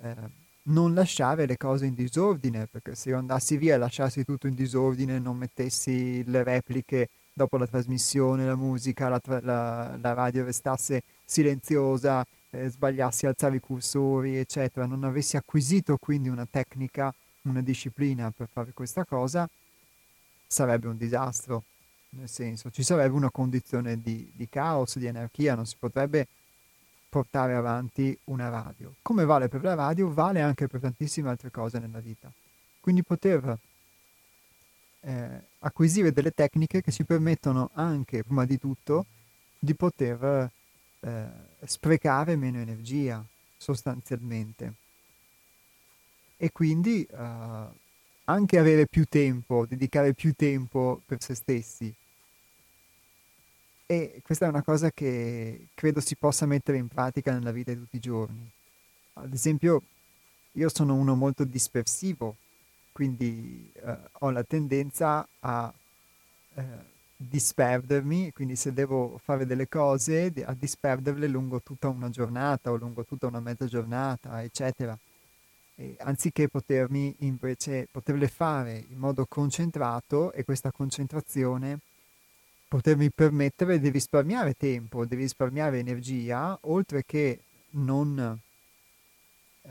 [0.00, 0.14] eh,
[0.64, 4.54] non lasciare le cose in disordine, perché se io andassi via e lasciassi tutto in
[4.54, 10.44] disordine, non mettessi le repliche dopo la trasmissione, la musica, la, tra- la, la radio
[10.44, 17.12] restasse silenziosa, eh, sbagliassi a alzare i cursori, eccetera, non avessi acquisito quindi una tecnica,
[17.42, 19.48] una disciplina per fare questa cosa,
[20.46, 21.64] sarebbe un disastro.
[22.14, 26.26] Nel senso, ci sarebbe una condizione di, di caos, di anarchia, non si potrebbe
[27.12, 28.94] portare avanti una radio.
[29.02, 32.32] Come vale per la radio, vale anche per tantissime altre cose nella vita.
[32.80, 33.58] Quindi poter
[35.00, 39.04] eh, acquisire delle tecniche che ci permettono anche, prima di tutto,
[39.58, 40.50] di poter
[41.00, 41.26] eh,
[41.66, 43.22] sprecare meno energia
[43.58, 44.72] sostanzialmente
[46.38, 47.66] e quindi eh,
[48.24, 51.94] anche avere più tempo, dedicare più tempo per se stessi.
[53.92, 57.78] E questa è una cosa che credo si possa mettere in pratica nella vita di
[57.78, 58.50] tutti i giorni.
[59.16, 59.82] Ad esempio,
[60.52, 62.36] io sono uno molto dispersivo,
[62.90, 65.70] quindi eh, ho la tendenza a
[66.54, 66.62] eh,
[67.18, 73.04] disperdermi, quindi se devo fare delle cose, a disperderle lungo tutta una giornata o lungo
[73.04, 74.98] tutta una mezza giornata, eccetera.
[75.74, 81.80] E anziché potermi invece poterle fare in modo concentrato e questa concentrazione
[82.72, 87.40] potermi permettere di risparmiare tempo, di risparmiare energia, oltre che
[87.72, 88.40] non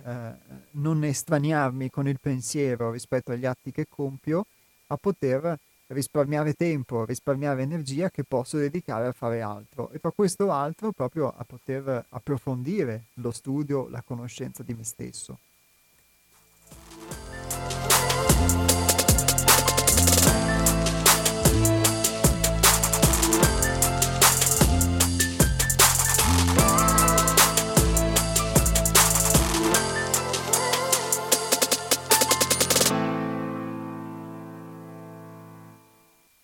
[0.06, 0.34] eh,
[0.74, 4.46] non estraniarmi con il pensiero rispetto agli atti che compio,
[4.86, 10.52] a poter risparmiare tempo, risparmiare energia che posso dedicare a fare altro e per questo
[10.52, 15.40] altro proprio a poter approfondire lo studio, la conoscenza di me stesso.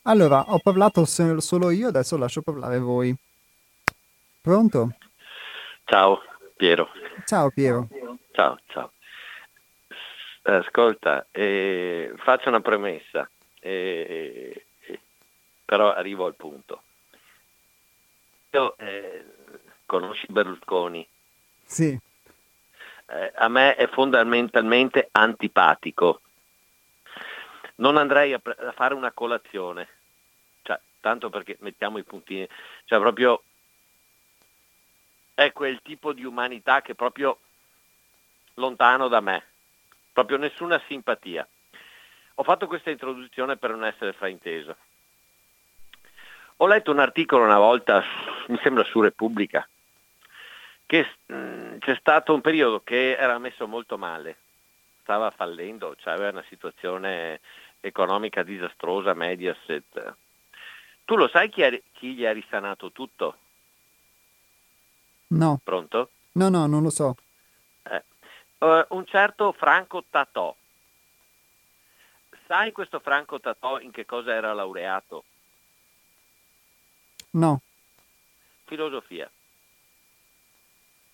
[0.10, 3.14] Allora, ho parlato solo io, adesso lascio parlare voi.
[4.40, 4.96] Pronto?
[5.84, 6.22] Ciao
[6.56, 6.90] Piero.
[7.26, 7.90] Ciao Piero.
[8.32, 8.94] Ciao, ciao.
[10.44, 13.30] Ascolta, eh, faccio una premessa,
[13.60, 14.68] eh,
[15.66, 16.84] però arrivo al punto.
[18.52, 19.26] Io, eh,
[19.86, 21.06] conosci Berlusconi?
[21.66, 22.00] Sì.
[23.08, 26.22] Eh, a me è fondamentalmente antipatico.
[27.76, 29.96] Non andrei a, pre- a fare una colazione
[31.08, 32.46] tanto perché mettiamo i puntini,
[32.84, 33.42] cioè proprio
[35.34, 37.40] è quel tipo di umanità che proprio
[38.56, 39.44] lontano da me,
[40.12, 41.48] proprio nessuna simpatia.
[42.36, 44.76] Ho fatto questa introduzione per non essere frainteso.
[46.58, 48.04] Ho letto un articolo una volta,
[48.50, 49.66] mi sembra su Repubblica,
[50.86, 54.38] che mh, mm, c'è stato un periodo che era messo molto male,
[55.04, 57.40] stava fallendo, cioè aveva una situazione
[57.80, 60.16] economica disastrosa, Mediaset,
[61.08, 63.38] tu lo sai chi, è, chi gli ha risanato tutto?
[65.28, 65.58] No.
[65.64, 66.10] Pronto?
[66.34, 67.16] No, no, non lo so.
[67.84, 68.04] Eh.
[68.58, 70.54] Uh, un certo Franco Tatò.
[72.46, 75.24] Sai questo Franco Tatò in che cosa era laureato?
[77.32, 77.62] No.
[78.66, 79.32] Filosofia.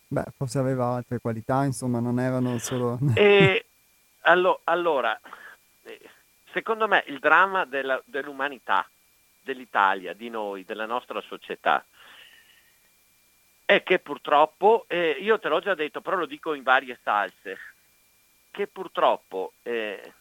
[0.07, 2.97] Beh, forse aveva altre qualità, insomma, non erano solo...
[3.13, 3.65] e,
[4.21, 5.19] allo, allora,
[5.83, 6.09] eh,
[6.51, 8.87] secondo me il dramma della, dell'umanità
[9.43, 11.85] dell'Italia, di noi, della nostra società,
[13.65, 17.57] è che purtroppo, eh, io te l'ho già detto, però lo dico in varie salse,
[18.51, 20.13] che purtroppo eh,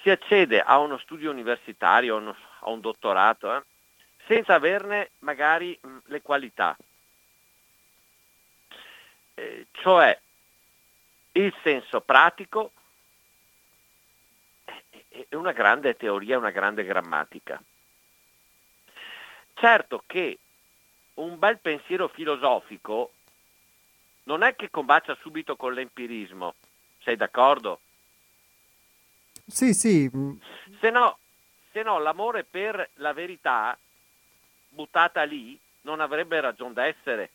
[0.00, 3.62] si accede a uno studio universitario, a, uno, a un dottorato, eh,
[4.26, 6.76] senza averne magari mh, le qualità.
[9.34, 10.18] Eh, cioè
[11.32, 12.72] il senso pratico
[15.08, 17.62] è una grande teoria, una grande grammatica.
[19.62, 20.40] Certo che
[21.14, 23.12] un bel pensiero filosofico
[24.24, 26.56] non è che combacia subito con l'empirismo,
[26.98, 27.78] sei d'accordo?
[29.46, 30.10] Sì, sì.
[30.80, 31.16] Se no,
[31.70, 33.78] se no l'amore per la verità
[34.68, 37.30] buttata lì non avrebbe ragione d'essere.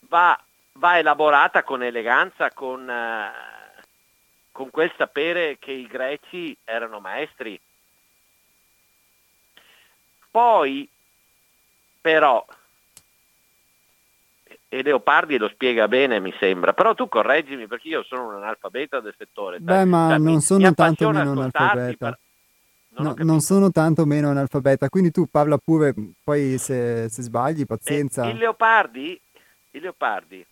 [0.00, 0.36] Va,
[0.72, 3.82] va elaborata con eleganza, con, uh,
[4.50, 7.56] con quel sapere che i greci erano maestri.
[10.30, 10.88] Poi,
[12.00, 12.44] però,
[14.72, 19.00] e Leopardi lo spiega bene, mi sembra, però tu correggimi perché io sono un analfabeta
[19.00, 19.58] del settore.
[19.58, 22.08] Beh, ma cioè, non mi, sono mi tanto meno analfabeta.
[22.08, 22.18] Per...
[22.90, 27.66] Non, no, non, sono tanto meno analfabeta, quindi tu parla pure, poi se, se sbagli,
[27.66, 28.26] pazienza.
[28.26, 29.20] Eh, il, Leopardi,
[29.72, 30.46] il Leopardi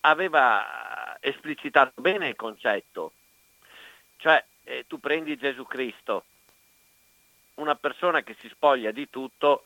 [0.00, 3.12] aveva esplicitato bene il concetto,
[4.16, 6.24] cioè eh, tu prendi Gesù Cristo,
[7.54, 9.64] una persona che si spoglia di tutto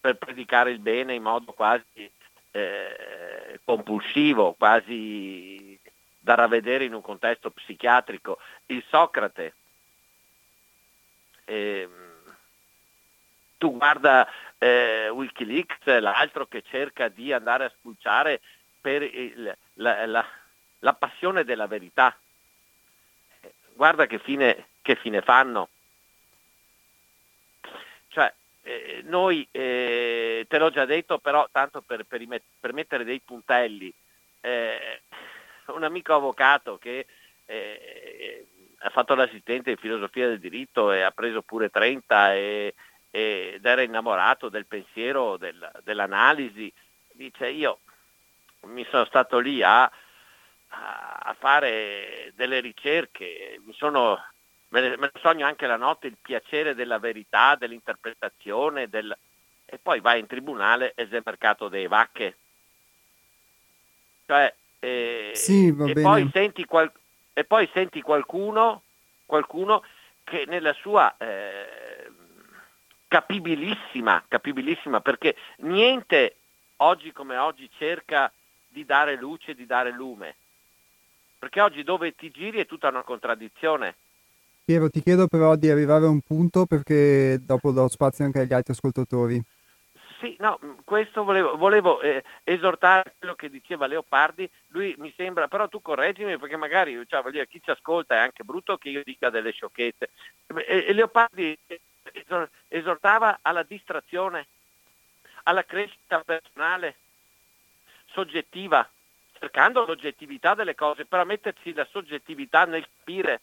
[0.00, 2.10] per predicare il bene in modo quasi
[2.50, 5.78] eh, compulsivo, quasi
[6.18, 8.38] da ravvedere in un contesto psichiatrico.
[8.66, 9.54] Il Socrate,
[11.44, 11.88] eh,
[13.58, 14.28] tu guarda
[14.58, 18.40] eh, Wikileaks, l'altro che cerca di andare a spulciare
[18.80, 20.26] per il, la, la,
[20.78, 22.16] la, passione della verità.
[23.74, 25.68] Guarda che fine, che fine fanno.
[28.62, 32.24] Eh, noi, eh, te l'ho già detto, però tanto per, per,
[32.60, 33.92] per mettere dei puntelli,
[34.40, 35.02] eh,
[35.66, 37.06] un amico avvocato che
[37.46, 38.46] eh,
[38.78, 42.74] ha fatto l'assistente in filosofia del diritto e ha preso pure 30 e,
[43.10, 46.72] ed era innamorato del pensiero, del, dell'analisi,
[47.12, 47.80] dice io
[48.62, 54.18] mi sono stato lì a, a fare delle ricerche, mi sono
[54.72, 59.16] me ne, me ne sogno anche la notte il piacere della verità, dell'interpretazione, del...
[59.64, 62.36] e poi vai in tribunale e sei mercato dei vacche.
[64.26, 66.90] Cioè, eh, sì, e, poi senti qual...
[67.34, 68.82] e, poi senti qualcuno,
[69.26, 69.84] qualcuno
[70.24, 72.10] che nella sua eh,
[73.08, 76.36] capibilissima, capibilissima, perché niente
[76.76, 78.32] oggi come oggi cerca
[78.68, 80.36] di dare luce, di dare lume.
[81.38, 83.96] Perché oggi dove ti giri è tutta una contraddizione.
[84.64, 88.52] Piero, ti chiedo però di arrivare a un punto perché dopo do spazio anche agli
[88.52, 89.42] altri ascoltatori.
[90.20, 95.66] Sì, no, questo volevo, volevo eh, esortare quello che diceva Leopardi, lui mi sembra, però
[95.66, 99.30] tu correggimi perché magari cioè, dire, chi ci ascolta è anche brutto che io dica
[99.30, 100.10] delle sciocchezze.
[100.64, 101.58] E, e Leopardi
[102.68, 104.46] esortava alla distrazione,
[105.42, 106.94] alla crescita personale,
[108.12, 108.88] soggettiva,
[109.40, 113.40] cercando l'oggettività delle cose, però metterci la soggettività nel capire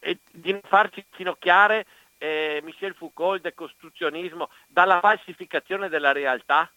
[0.00, 1.86] e di non farci finocchiare
[2.18, 6.70] eh, Michel Foucault, il decostruzionismo, dalla falsificazione della realtà.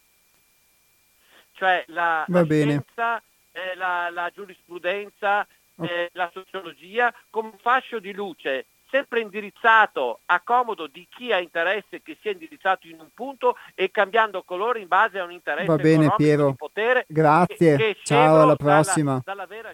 [1.53, 3.21] Cioè la, la scienza,
[3.51, 5.47] eh, la, la, giurisprudenza,
[5.81, 11.39] eh, la sociologia come un fascio di luce sempre indirizzato a comodo di chi ha
[11.39, 15.65] interesse che sia indirizzato in un punto e cambiando colore in base a un interesse
[15.65, 16.49] Va bene, Piero.
[16.49, 17.05] di potere.
[17.07, 19.19] Grazie, che, che ciao alla prossima.
[19.25, 19.71] Dalla, dalla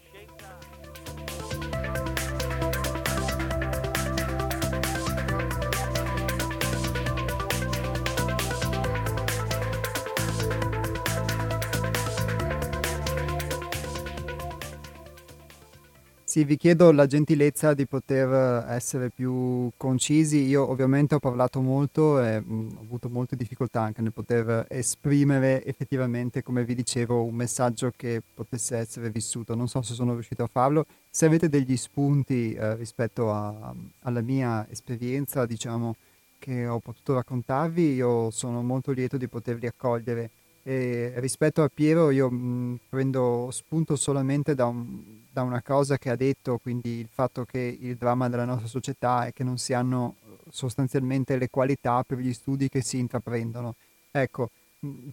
[16.30, 20.43] Sì, vi chiedo la gentilezza di poter essere più concisi.
[20.43, 24.67] Io ovviamente ho parlato molto e mh, mm, ho avuto molte difficoltà anche nel poter
[24.69, 29.55] esprimere effettivamente, come vi dicevo, un messaggio che potesse essere vissuto.
[29.55, 30.86] Non so se sono riuscito a farlo.
[31.09, 35.95] Se avete degli spunti eh, rispetto a, alla mia esperienza, diciamo,
[36.38, 40.30] che ho potuto raccontarvi, io sono molto lieto di poterli accogliere.
[40.70, 45.97] E rispetto a Piero io mh, mm, prendo spunto solamente da un da una cosa
[45.97, 49.57] che ha detto, quindi il fatto che il dramma della nostra società è che non
[49.57, 53.76] si hanno eh, sostanzialmente le qualità per gli studi che si intraprendono.
[54.11, 54.49] Ecco,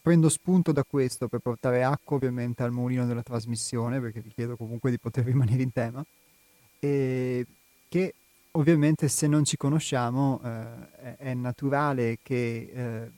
[0.03, 4.57] prendo spunto da questo per portare acqua ovviamente al mulino della trasmissione, perché vi chiedo
[4.57, 6.05] comunque di poter rimanere in tema,
[6.81, 7.47] e
[7.89, 8.15] che
[8.53, 13.11] ovviamente se non ci conosciamo eh, è, naturale che eh,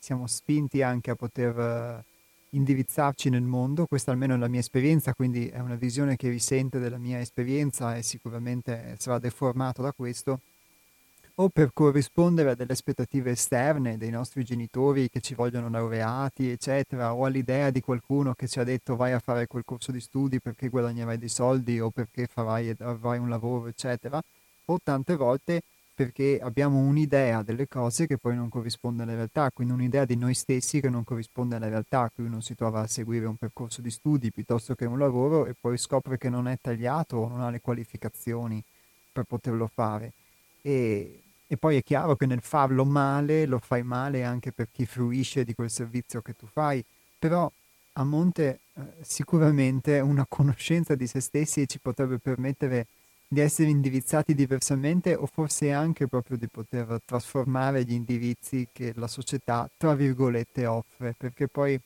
[0.00, 1.58] siamo spinti anche a poter...
[1.58, 2.14] Eh,
[2.50, 6.78] indirizzarci nel mondo, questa almeno è la mia esperienza, quindi è una visione che risente
[6.78, 10.40] della mia esperienza e sicuramente sarà deformato da questo,
[11.38, 17.12] o per corrispondere a delle aspettative esterne dei nostri genitori che ci vogliono laureati, eccetera,
[17.14, 20.40] o all'idea di qualcuno che ci ha detto vai a fare quel corso di studi
[20.40, 24.18] perché guadagnerai dei soldi o perché farai, avrai un lavoro, eccetera,
[24.66, 25.60] o tante volte
[25.96, 30.34] perché abbiamo un'idea delle cose che poi non corrisponde alla realtà, quindi un'idea di noi
[30.34, 33.90] stessi che non corrisponde alla realtà, qui uno si trova a seguire un percorso di
[33.90, 37.48] studi piuttosto che un lavoro e poi scopre che non è tagliato o non ha
[37.48, 38.62] le qualificazioni
[39.10, 40.12] per poterlo fare.
[40.60, 44.84] E, e poi è chiaro che nel farlo male lo fai male anche per chi
[44.84, 46.84] fruisce di quel servizio che tu fai,
[47.18, 47.50] però
[47.94, 52.86] a monte eh, sicuramente una conoscenza di se stessi ci potrebbe permettere
[53.28, 59.08] di essere indirizzati diversamente o forse anche proprio di poter trasformare gli indirizzi che la
[59.08, 61.78] società, tra virgolette, offre, perché poi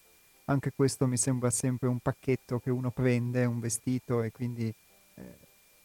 [0.46, 5.22] anche questo mi sembra sempre un pacchetto che uno prende, un vestito e quindi eh,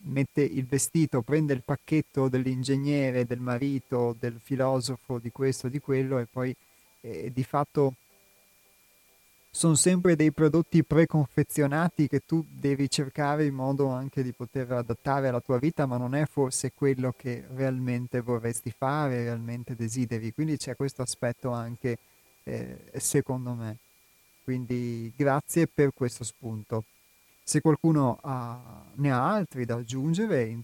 [0.06, 6.18] mette il vestito, prende il pacchetto dell'ingegnere, del marito, del filosofo, di questo, di quello
[6.20, 6.54] e poi
[7.02, 7.94] eh, di fatto
[9.56, 15.30] sono sempre dei prodotti preconfezionati che tu devi cercare in modo anche di poter adattare
[15.30, 20.34] alla tua vita, ma non è forse quello che realmente vorresti fare, realmente desideri.
[20.34, 21.98] Quindi c'è questo aspetto anche,
[22.44, 23.78] eh, secondo me.
[24.44, 26.84] Quindi grazie per questo spunto.
[27.42, 30.62] Se qualcuno ha, ne ha altri da aggiungere, in,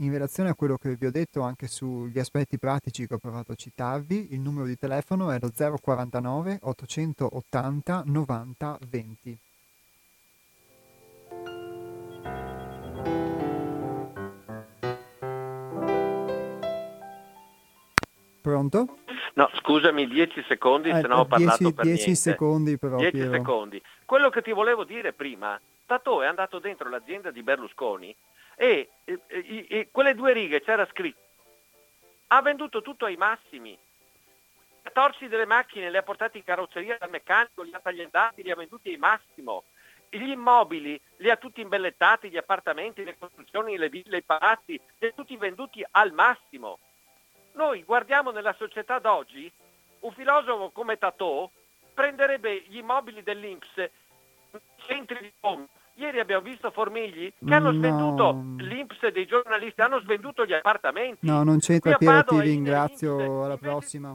[0.00, 3.52] in relazione a quello che vi ho detto anche sugli aspetti pratici che ho provato
[3.52, 9.38] a citarvi, il numero di telefono è lo 049 880 90 20.
[18.40, 18.96] Pronto?
[19.34, 23.12] No, scusami, 10 secondi, eh, se no ho parlato 10, per 10 secondi però, 10
[23.12, 23.32] Piero.
[23.32, 23.82] secondi.
[24.06, 28.16] Quello che ti volevo dire prima, Tato è andato dentro l'azienda di Berlusconi
[28.60, 29.18] e, e,
[29.70, 31.28] e, quelle due righe c'era scritto
[32.32, 33.76] ha venduto tutto ai massimi.
[34.82, 38.50] Ha torsi delle macchine le ha portate in carrozzeria dal meccanico li ha tagliandati li
[38.50, 39.64] ha venduti ai massimo.
[40.10, 45.06] Gli immobili li ha tutti imbellettati gli appartamenti le costruzioni le ville i palazzi li
[45.06, 46.78] ha tutti venduti al massimo.
[47.52, 49.50] Noi guardiamo nella società d'oggi
[50.00, 51.50] un filosofo come Tatò
[51.94, 53.90] prenderebbe gli immobili dell'Inps
[54.86, 58.54] centri di bomba Ieri abbiamo visto Formigli che hanno svenduto no.
[58.56, 61.26] l'Inps dei giornalisti, hanno svenduto gli appartamenti.
[61.26, 64.10] No, non c'entra Piero, ti ringrazio, alla prossima.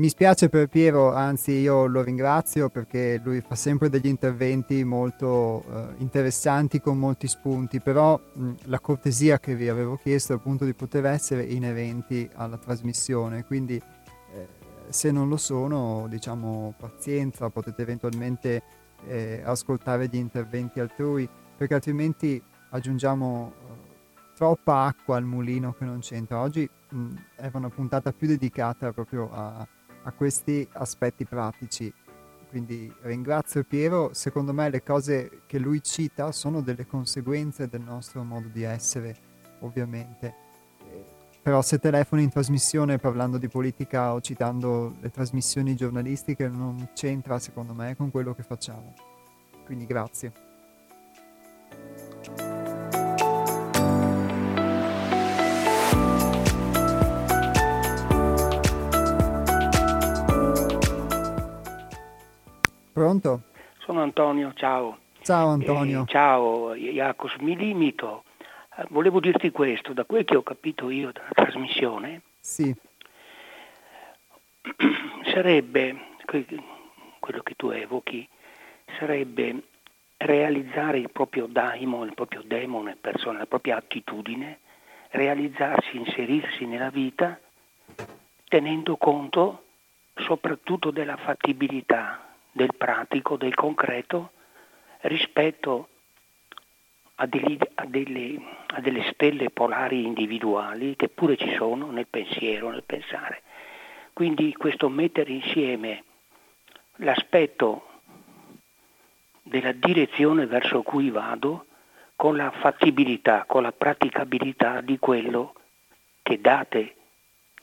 [0.00, 5.62] Mi spiace per Piero, anzi io lo ringrazio perché lui fa sempre degli interventi molto
[5.62, 10.64] eh, interessanti con molti spunti, però mh, la cortesia che vi avevo chiesto è appunto
[10.64, 14.48] di poter essere inerenti alla trasmissione, quindi eh,
[14.88, 18.62] se non lo sono, diciamo pazienza, potete eventualmente
[19.06, 25.98] eh, ascoltare gli interventi altrui, perché altrimenti aggiungiamo eh, troppa acqua al mulino che non
[25.98, 26.40] c'entra.
[26.40, 29.68] Oggi mh, era una puntata più dedicata proprio a
[30.02, 31.92] a questi aspetti pratici.
[32.48, 38.24] Quindi ringrazio Piero, secondo me le cose che lui cita sono delle conseguenze del nostro
[38.24, 39.16] modo di essere,
[39.60, 40.34] ovviamente.
[41.42, 47.38] Però se telefoni in trasmissione parlando di politica o citando le trasmissioni giornalistiche non c'entra,
[47.38, 48.94] secondo me, con quello che facciamo.
[49.64, 50.49] Quindi grazie.
[62.92, 63.42] Pronto?
[63.78, 64.98] Sono Antonio, ciao.
[65.22, 66.02] Ciao Antonio.
[66.02, 68.24] Eh, ciao Iacos, mi limito.
[68.76, 72.22] Eh, volevo dirti questo, da quel che ho capito io dalla trasmissione.
[72.40, 72.74] Sì.
[75.32, 75.96] Sarebbe,
[77.18, 78.28] quello che tu evochi,
[78.98, 79.62] sarebbe
[80.16, 84.58] realizzare il proprio daimon, il proprio demone, persona, la propria attitudine,
[85.10, 87.38] realizzarsi, inserirsi nella vita
[88.50, 89.62] tenendo conto
[90.16, 94.32] soprattutto della fattibilità, del pratico, del concreto
[95.02, 95.88] rispetto
[97.16, 102.70] a, degli, a, delle, a delle stelle polari individuali che pure ci sono nel pensiero,
[102.70, 103.42] nel pensare.
[104.12, 106.04] Quindi questo mettere insieme
[106.96, 107.86] l'aspetto
[109.42, 111.66] della direzione verso cui vado
[112.16, 115.54] con la fattibilità, con la praticabilità di quello
[116.22, 116.96] che date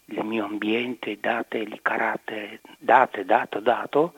[0.06, 4.14] il mio ambiente, date il carattere, date, dato, dato,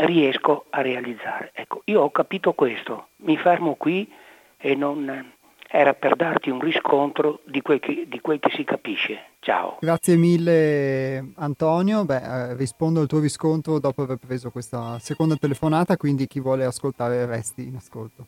[0.00, 1.50] riesco a realizzare.
[1.54, 4.10] Ecco, io ho capito questo, mi fermo qui
[4.56, 5.32] e non
[5.72, 9.26] era per darti un riscontro di quel che, di quel che si capisce.
[9.38, 9.78] Ciao.
[9.80, 12.16] Grazie mille Antonio, Beh,
[12.50, 17.24] eh, rispondo al tuo riscontro dopo aver preso questa seconda telefonata, quindi chi vuole ascoltare
[17.24, 18.26] resti in ascolto.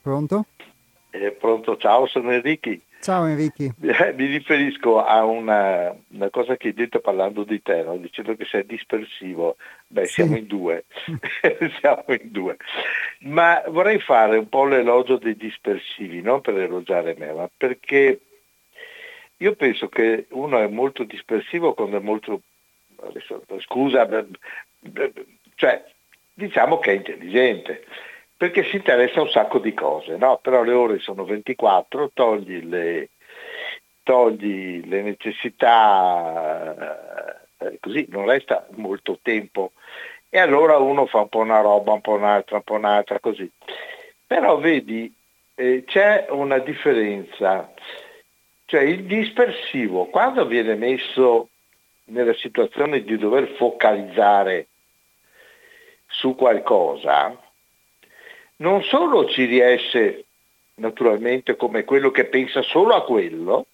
[0.00, 0.46] Pronto?
[1.10, 2.70] Eh, pronto, ciao, sono Enrico.
[3.02, 3.64] Ciao Enrico.
[3.64, 7.96] Eh, mi riferisco a una, una, cosa che hai detto parlando di te, no?
[7.96, 9.56] dicendo che sei dispersivo.
[9.88, 10.12] Beh, sì.
[10.12, 10.84] siamo in due,
[11.80, 12.56] siamo in due.
[13.22, 18.20] Ma vorrei fare un po' l'elogio dei dispersivi, non per elogiare me, ma perché
[19.36, 22.42] io penso che uno è molto dispersivo quando è molto,
[23.02, 24.08] adesso, scusa,
[25.56, 25.84] cioè
[26.34, 27.84] diciamo che è intelligente
[28.42, 30.40] perché si interessa un sacco di cose, no?
[30.42, 33.10] però le ore sono 24, togli le,
[34.02, 36.74] togli le necessità,
[37.58, 39.70] eh, così non resta molto tempo
[40.28, 43.48] e allora uno fa un po' una roba, un po' un'altra, un po' un'altra, così.
[44.26, 45.14] Però vedi,
[45.54, 47.72] eh, c'è una differenza,
[48.64, 51.48] cioè il dispersivo, quando viene messo
[52.06, 54.66] nella situazione di dover focalizzare
[56.08, 57.41] su qualcosa,
[58.62, 60.24] non solo ci riesce
[60.76, 63.66] naturalmente come quello che pensa solo a quello,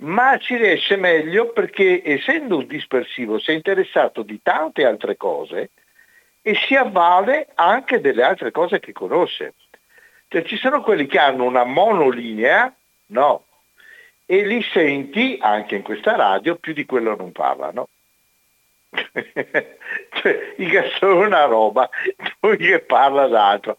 [0.00, 5.70] ma ci riesce meglio perché essendo un dispersivo si è interessato di tante altre cose
[6.42, 9.54] e si avvale anche delle altre cose che conosce.
[10.28, 12.72] Cioè ci sono quelli che hanno una monolinea,
[13.06, 13.44] no,
[14.26, 17.88] e li senti anche in questa radio più di quello non parlano.
[20.20, 20.68] cioè, i
[20.98, 21.88] sono una roba,
[22.40, 23.76] poi che parla d'altro,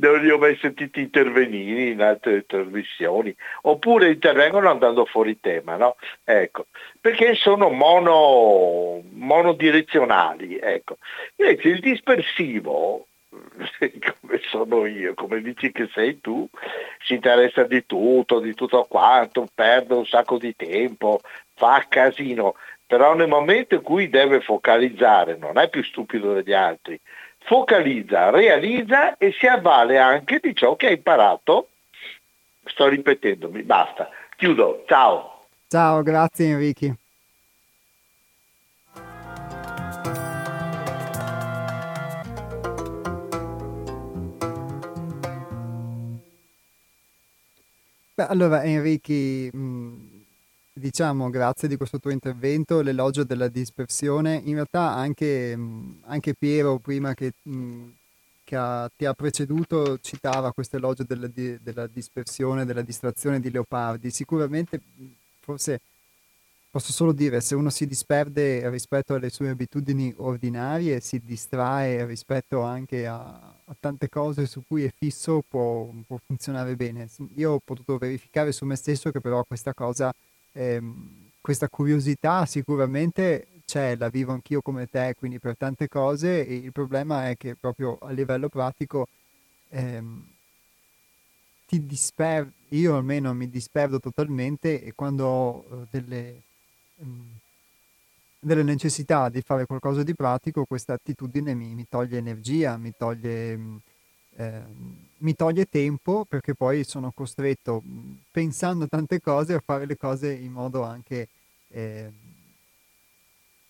[0.00, 5.96] non li ho mai sentiti intervenire in altre trasmissioni, oppure intervengono andando fuori tema, no?
[6.24, 6.66] Ecco,
[7.00, 10.98] perché sono mono, monodirezionali, ecco.
[11.36, 16.46] Invece il dispersivo, come sono io, come dici che sei tu,
[17.02, 21.20] si interessa di tutto, di tutto quanto, perde un sacco di tempo,
[21.54, 22.56] fa casino
[22.90, 27.00] però nel momento in cui deve focalizzare, non è più stupido degli altri,
[27.38, 31.68] focalizza, realizza e si avvale anche di ciò che ha imparato.
[32.64, 34.10] Sto ripetendomi, basta.
[34.36, 35.44] Chiudo, ciao.
[35.68, 36.96] Ciao, grazie Enrico.
[48.16, 49.12] Allora Enrico,
[49.56, 50.09] mh,
[50.72, 54.40] diciamo, grazie di questo tuo intervento, l'elogio della dispersione.
[54.44, 55.58] In realtà anche,
[56.02, 57.32] anche Piero, prima che,
[58.44, 64.10] che ha, ti ha preceduto, citava questo elogio della, della, dispersione, della distrazione di Leopardi.
[64.10, 64.80] Sicuramente,
[65.40, 65.80] forse
[66.70, 72.60] posso solo dire, se uno si disperde rispetto alle sue abitudini ordinarie, si distrae rispetto
[72.62, 77.08] anche a, a tante cose su cui è fisso, può, può, funzionare bene.
[77.36, 80.14] Io ho potuto verificare su me stesso che però questa cosa,
[80.52, 86.54] ehm, questa curiosità sicuramente c'è, la vivo anch'io come te, quindi per tante cose, e
[86.54, 89.06] il problema è che proprio a livello pratico
[89.68, 90.24] ehm,
[91.70, 96.42] ti disperdi, io almeno mi disperdo totalmente e quando ho uh, delle,
[96.96, 97.38] um,
[98.40, 103.54] delle, necessità di fare qualcosa di pratico, questa attitudine mi, mi toglie energia, mi toglie,
[103.54, 103.80] um,
[104.36, 104.62] eh,
[105.18, 107.82] mi toglie tempo perché poi sono costretto,
[108.30, 111.28] pensando a tante cose, a fare le cose in modo anche
[111.68, 112.10] eh,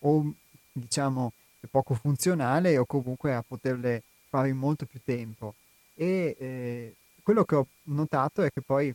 [0.00, 0.32] o
[0.72, 1.32] diciamo
[1.70, 5.54] poco funzionale o comunque a poterle fare in molto più tempo.
[5.94, 8.94] E eh, quello che ho notato è che poi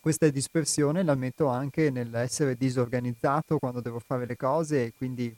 [0.00, 5.34] questa dispersione la metto anche nell'essere disorganizzato quando devo fare le cose e quindi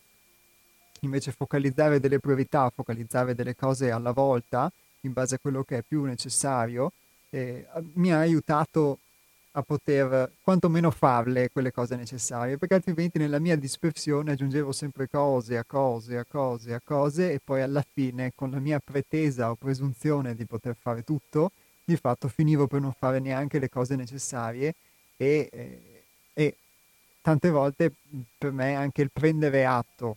[1.00, 4.70] invece focalizzare delle priorità, focalizzare delle cose alla volta
[5.06, 6.92] in base a quello che è più necessario,
[7.30, 8.98] eh, mi ha aiutato
[9.56, 15.56] a poter quantomeno farle quelle cose necessarie, perché altrimenti nella mia dispersione aggiungevo sempre cose
[15.56, 19.54] a cose a cose a cose e poi alla fine con la mia pretesa o
[19.54, 21.52] presunzione di poter fare tutto,
[21.84, 24.74] di fatto finivo per non fare neanche le cose necessarie
[25.16, 25.80] e, e,
[26.32, 26.56] e
[27.22, 27.92] tante volte
[28.36, 30.16] per me anche il prendere atto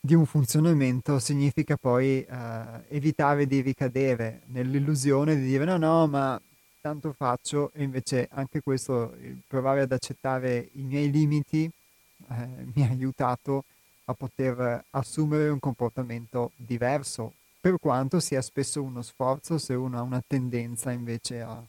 [0.00, 6.40] di un funzionamento significa poi uh, evitare di ricadere nell'illusione di dire no no ma
[6.80, 11.70] tanto faccio e invece anche questo, provare ad accettare i miei limiti
[12.30, 13.64] eh, mi ha aiutato
[14.04, 20.02] a poter assumere un comportamento diverso, per quanto sia spesso uno sforzo se uno ha
[20.02, 21.62] una tendenza invece a,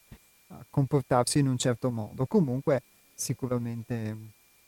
[0.48, 2.24] a comportarsi in un certo modo.
[2.24, 2.82] Comunque
[3.14, 4.16] sicuramente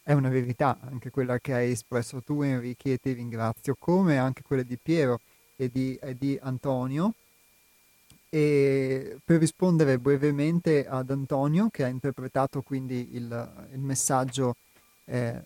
[0.03, 4.43] è una verità anche quella che hai espresso tu Enrico e ti ringrazio, come anche
[4.43, 5.21] quelle di Piero
[5.57, 7.15] e di, e di Antonio
[8.29, 14.57] e per rispondere brevemente ad Antonio, che ha interpretato quindi il, il messaggio
[15.05, 15.39] eh,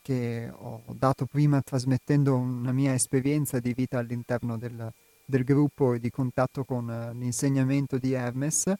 [0.00, 4.92] che ho dato prima trasmettendo una mia esperienza di vita all'interno del,
[5.24, 8.72] del gruppo e di contatto con uh, l'insegnamento di Hermes,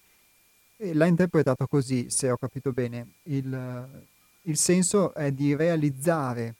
[0.77, 3.15] e l'ha interpretato così, se ho capito bene.
[3.25, 4.07] Il,
[4.47, 6.55] il senso è di realizzare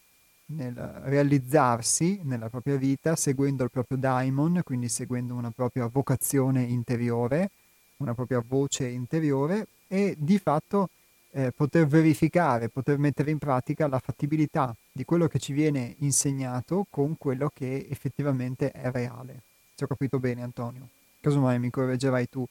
[0.47, 0.75] nel
[1.05, 7.51] realizzarsi nella propria vita seguendo il proprio daimon, quindi seguendo una propria vocazione interiore,
[7.99, 10.91] una propria voce interiore e di fatto
[11.31, 16.87] eh, poter verificare, poter mettere in pratica la fattibilità di quello che ci viene insegnato
[16.91, 19.43] con quello che effettivamente è reale.
[19.75, 20.89] Se ho capito bene Antonio,
[21.21, 22.47] casomai mi correggerai tu.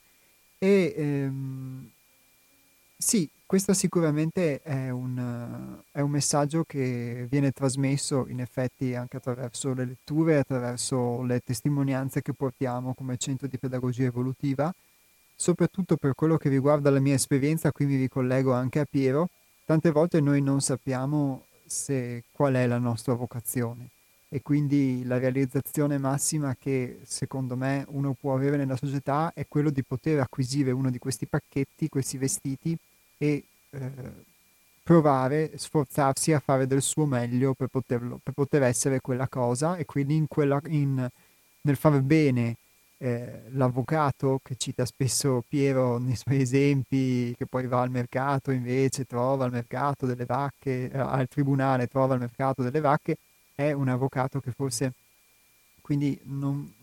[0.58, 1.90] E ehm,
[2.98, 9.76] sì, questo sicuramente è un, è un, messaggio che viene trasmesso in effetti anche attraverso
[9.76, 14.74] le letture, attraverso le testimonianze che portiamo come centro di pedagogia evolutiva,
[15.36, 19.30] soprattutto per quello che riguarda la mia esperienza, qui mi ricollego anche a Piero,
[19.66, 23.90] tante volte noi non sappiamo se, qual è la nostra vocazione
[24.30, 29.70] e quindi la realizzazione massima che secondo me uno può avere nella società è quello
[29.70, 32.76] di poter acquisire uno di questi pacchetti, questi vestiti
[33.24, 33.92] e eh,
[34.84, 39.86] provare, sforzarsi a fare del suo meglio per, poterlo, per poter essere quella cosa e
[39.86, 41.08] quindi in quella, in,
[41.62, 42.58] nel fare bene
[42.98, 49.06] eh, l'avvocato che cita spesso Piero nei suoi esempi, che poi va al mercato invece,
[49.06, 53.18] trova al mercato delle vacche, eh, al tribunale trova al mercato delle vacche,
[53.56, 54.92] è un avvocato che forse
[55.82, 56.74] quindi non,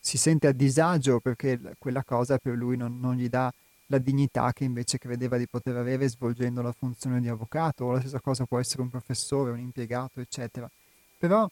[0.00, 3.52] si sente a disagio perché quella cosa per lui non, non gli dà
[3.94, 8.00] la dignità che invece credeva di poter avere svolgendo la funzione di avvocato, o la
[8.00, 10.68] stessa cosa può essere un professore, un impiegato, eccetera.
[11.18, 11.48] Però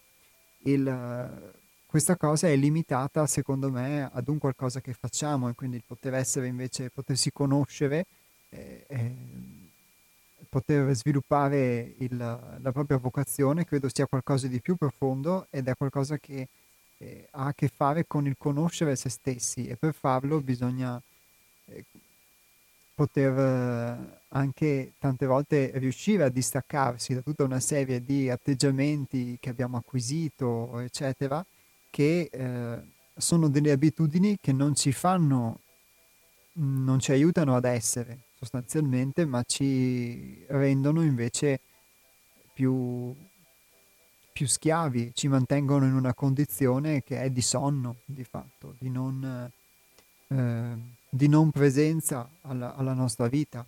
[0.65, 1.53] il,
[1.87, 6.15] questa cosa è limitata, secondo me, ad un qualcosa che facciamo e quindi il poter
[6.15, 8.07] essere invece, potersi conoscere,
[8.51, 9.15] eh, eh,
[10.49, 16.19] poter sviluppare il, la propria vocazione, credo sia qualcosa di più profondo ed è qualcosa
[16.19, 16.49] che
[16.99, 21.01] eh, ha a che fare con il conoscere se stessi e per farlo bisogna
[21.67, 21.85] eh,
[22.95, 29.51] poter eh, anche tante volte riuscire a distaccarsi da tutta una serie di atteggiamenti che
[29.51, 31.45] abbiamo acquisito, eccetera,
[31.91, 32.83] che eh,
[33.17, 35.61] sono delle abitudini che non ci fanno,
[36.55, 41.61] non ci aiutano ad essere sostanzialmente, ma ci rendono invece
[42.53, 43.15] più,
[44.33, 49.51] più schiavi, ci mantengono in una condizione che è di sonno, di fatto, di non...
[50.29, 53.67] Eh, di non presenza alla, alla nostra vita.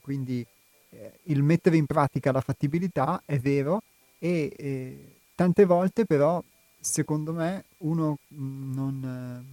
[0.00, 0.44] Quindi
[0.90, 3.82] eh, il mettere in pratica la fattibilità è vero
[4.18, 6.42] e eh, tante volte però
[6.80, 9.44] secondo me uno mm, non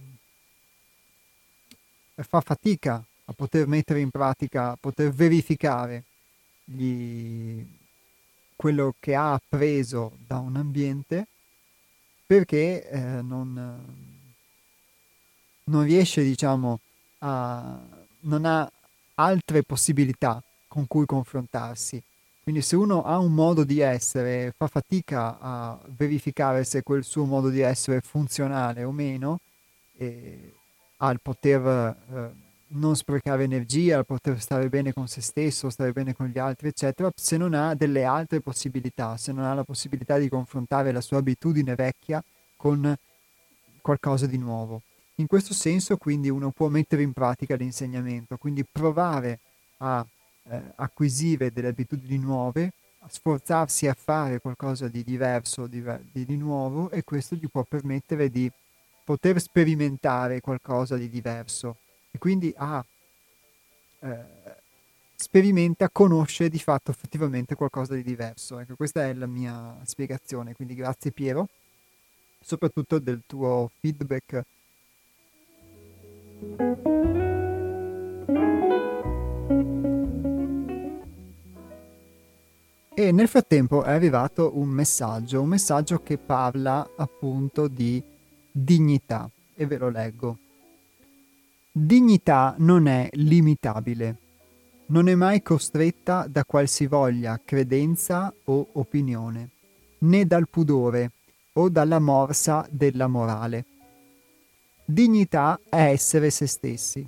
[2.16, 6.02] eh, fa fatica a poter mettere in pratica, a poter verificare
[6.64, 7.64] gli,
[8.56, 11.28] quello che ha appreso da un ambiente
[12.26, 13.84] perché eh, non,
[15.64, 16.80] non riesce diciamo
[17.20, 17.78] a
[18.22, 18.70] non ha
[19.14, 22.02] altre possibilità con cui confrontarsi.
[22.42, 27.24] Quindi se uno ha un modo di essere, fa fatica a verificare se quel suo
[27.24, 29.40] modo di essere è funzionale o meno,
[29.96, 30.54] eh,
[30.98, 32.30] al poter eh,
[32.68, 36.68] non sprecare energia, al poter stare bene con se stesso, stare bene con gli altri,
[36.68, 41.00] eccetera, se non ha delle altre possibilità, se non ha la possibilità di confrontare la
[41.00, 42.22] sua abitudine vecchia
[42.56, 42.96] con
[43.80, 44.82] qualcosa di nuovo.
[45.20, 49.38] In questo senso quindi uno può mettere in pratica l'insegnamento, quindi provare
[49.78, 50.04] a
[50.44, 56.90] eh, acquisire delle abitudini nuove, a sforzarsi a fare qualcosa di diverso, di, di, nuovo
[56.90, 58.50] e questo gli può permettere di
[59.04, 61.76] poter sperimentare qualcosa di diverso
[62.10, 62.82] e quindi a
[64.00, 64.24] eh,
[65.16, 68.58] sperimenta, conosce di fatto effettivamente qualcosa di diverso.
[68.58, 71.46] Ecco, questa è la mia spiegazione, quindi grazie Piero,
[72.40, 74.44] soprattutto del tuo feedback
[83.00, 88.02] e nel frattempo è arrivato un messaggio, un messaggio che parla appunto di
[88.52, 90.36] dignità e ve lo leggo.
[91.72, 94.16] Dignità non è limitabile,
[94.88, 99.48] non è mai costretta da qualsivoglia credenza o opinione,
[100.00, 101.12] né dal pudore
[101.54, 103.64] o dalla morsa della morale.
[104.90, 107.06] Dignità è essere se stessi,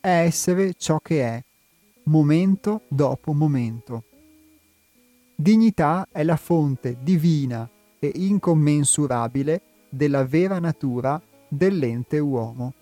[0.00, 1.40] è essere ciò che è,
[2.06, 4.02] momento dopo momento.
[5.36, 7.70] Dignità è la fonte divina
[8.00, 12.72] e incommensurabile della vera natura dell'ente uomo.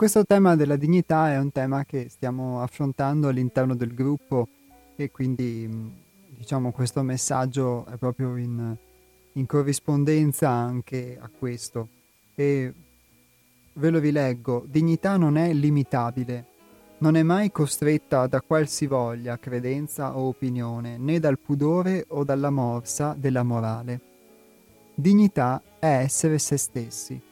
[0.00, 4.48] Questo tema della dignità è un tema che stiamo affrontando all'interno del gruppo
[4.96, 5.68] e quindi
[6.38, 8.74] diciamo questo messaggio è proprio in,
[9.34, 11.88] in corrispondenza anche a questo.
[12.34, 12.72] E
[13.74, 16.46] ve lo rileggo, dignità non è limitabile,
[17.00, 23.14] non è mai costretta da qualsivoglia credenza o opinione, né dal pudore o dalla morsa
[23.18, 24.00] della morale.
[24.94, 27.28] Dignità è essere se stessi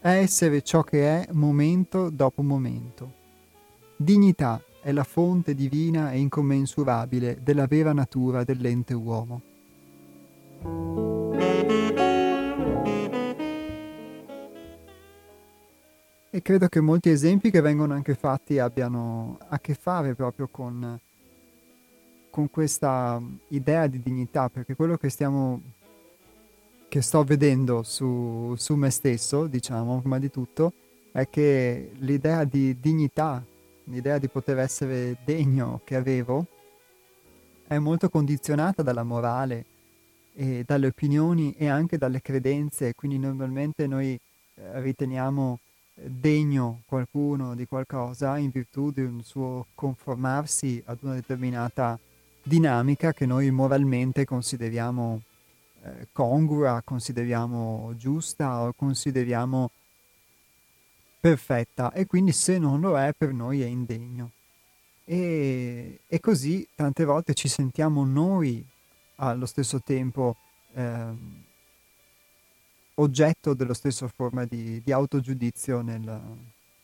[0.00, 3.14] è essere ciò che è momento dopo momento.
[3.96, 9.42] Dignità è la fonte divina e incommensurabile della vera natura dell'ente uomo.
[16.30, 21.00] E credo che molti esempi che vengono anche fatti abbiano a che fare proprio con,
[22.30, 25.60] con questa idea di dignità, perché quello che stiamo
[26.88, 30.72] che sto vedendo su, su me stesso, diciamo, prima di tutto,
[31.12, 33.44] è che l'idea di dignità,
[33.84, 36.46] l'idea di poter essere degno che avevo,
[37.66, 39.64] è molto condizionata dalla morale
[40.34, 45.58] e dalle opinioni e anche dalle credenze, quindi normalmente noi eh, riteniamo
[45.94, 51.98] degno qualcuno di qualcosa in virtù di un suo conformarsi ad una determinata
[52.42, 55.22] dinamica che noi moralmente consideriamo
[55.96, 59.70] eh, congrua, consideriamo giusta o consideriamo
[61.20, 64.30] perfetta e quindi se non lo è per noi è indegno.
[65.04, 68.64] E, e così tante volte ci sentiamo noi
[69.16, 70.36] allo stesso tempo
[70.74, 71.44] ehm,
[72.94, 76.20] oggetto dello stesso forma di, di autogiudizio nel,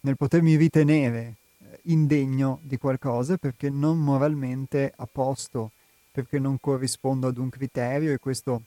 [0.00, 5.72] nel, potermi ritenere eh, indegno di qualcosa perché non moralmente a posto,
[6.10, 8.62] perché non corrispondo ad un criterio e questo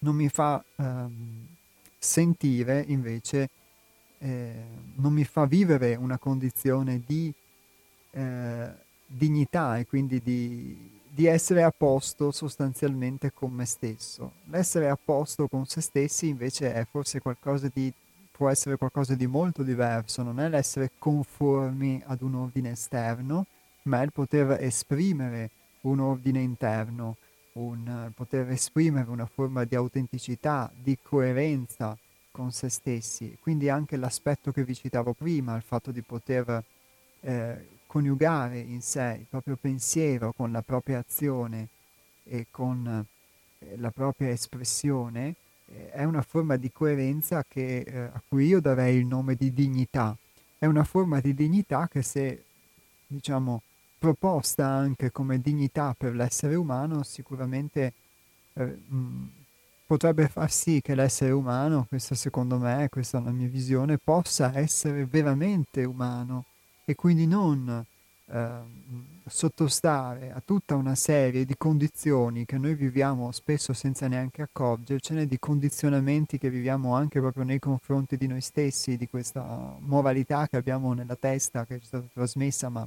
[0.00, 1.46] non mi fa ehm,
[1.98, 3.48] sentire invece,
[4.18, 4.54] eh,
[4.96, 7.32] non mi fa vivere una condizione di
[8.10, 8.68] eh,
[9.06, 14.32] dignità e quindi di, di essere a posto sostanzialmente con me stesso.
[14.44, 17.92] L'essere a posto con se stessi invece è forse qualcosa di
[18.36, 23.46] può essere qualcosa di molto diverso, non è l'essere conformi ad un ordine esterno,
[23.84, 25.50] ma è il poter esprimere
[25.82, 27.16] un ordine interno,
[27.56, 31.96] un poter esprimere una forma di autenticità, di coerenza
[32.30, 33.36] con se stessi.
[33.40, 36.62] Quindi anche l'aspetto che vi citavo prima, il fatto di poter
[37.20, 41.68] eh, coniugare in sé il proprio pensiero con la propria azione
[42.24, 43.06] e con
[43.58, 45.34] eh, la propria espressione,
[45.68, 49.52] eh, è una forma di coerenza che, eh, a cui io darei il nome di
[49.52, 50.14] dignità.
[50.58, 52.44] È una forma di dignità che se,
[53.06, 53.62] diciamo,
[53.98, 57.92] proposta anche come dignità per l'essere umano, sicuramente
[58.54, 59.30] eh, mh,
[59.86, 64.56] potrebbe far sì che l'essere umano, questo secondo me, questa è la mia visione, possa
[64.56, 66.44] essere veramente umano
[66.84, 67.84] e quindi non
[68.28, 68.50] eh,
[69.28, 75.38] sottostare a tutta una serie di condizioni che noi viviamo spesso senza neanche accorgercene, di
[75.38, 80.92] condizionamenti che viviamo anche proprio nei confronti di noi stessi, di questa moralità che abbiamo
[80.92, 82.86] nella testa, che è stata trasmessa ma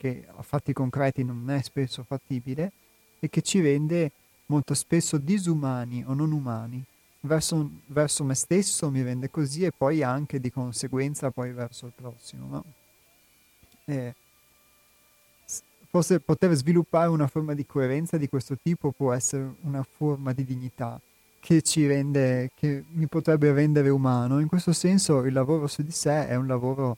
[0.00, 2.72] che a fatti concreti non è spesso fattibile
[3.20, 4.12] e che ci rende
[4.46, 6.82] molto spesso disumani o non umani.
[7.20, 11.92] Verso, verso me stesso mi rende così e poi anche di conseguenza poi verso il
[11.94, 12.46] prossimo.
[12.48, 12.64] No?
[13.84, 14.14] eh,
[15.90, 20.44] forse poter sviluppare una forma di coerenza di questo tipo può essere una forma di
[20.44, 20.98] dignità
[21.40, 24.40] che ci rende, che mi potrebbe rendere umano.
[24.40, 26.96] In questo senso il lavoro su di sé è un lavoro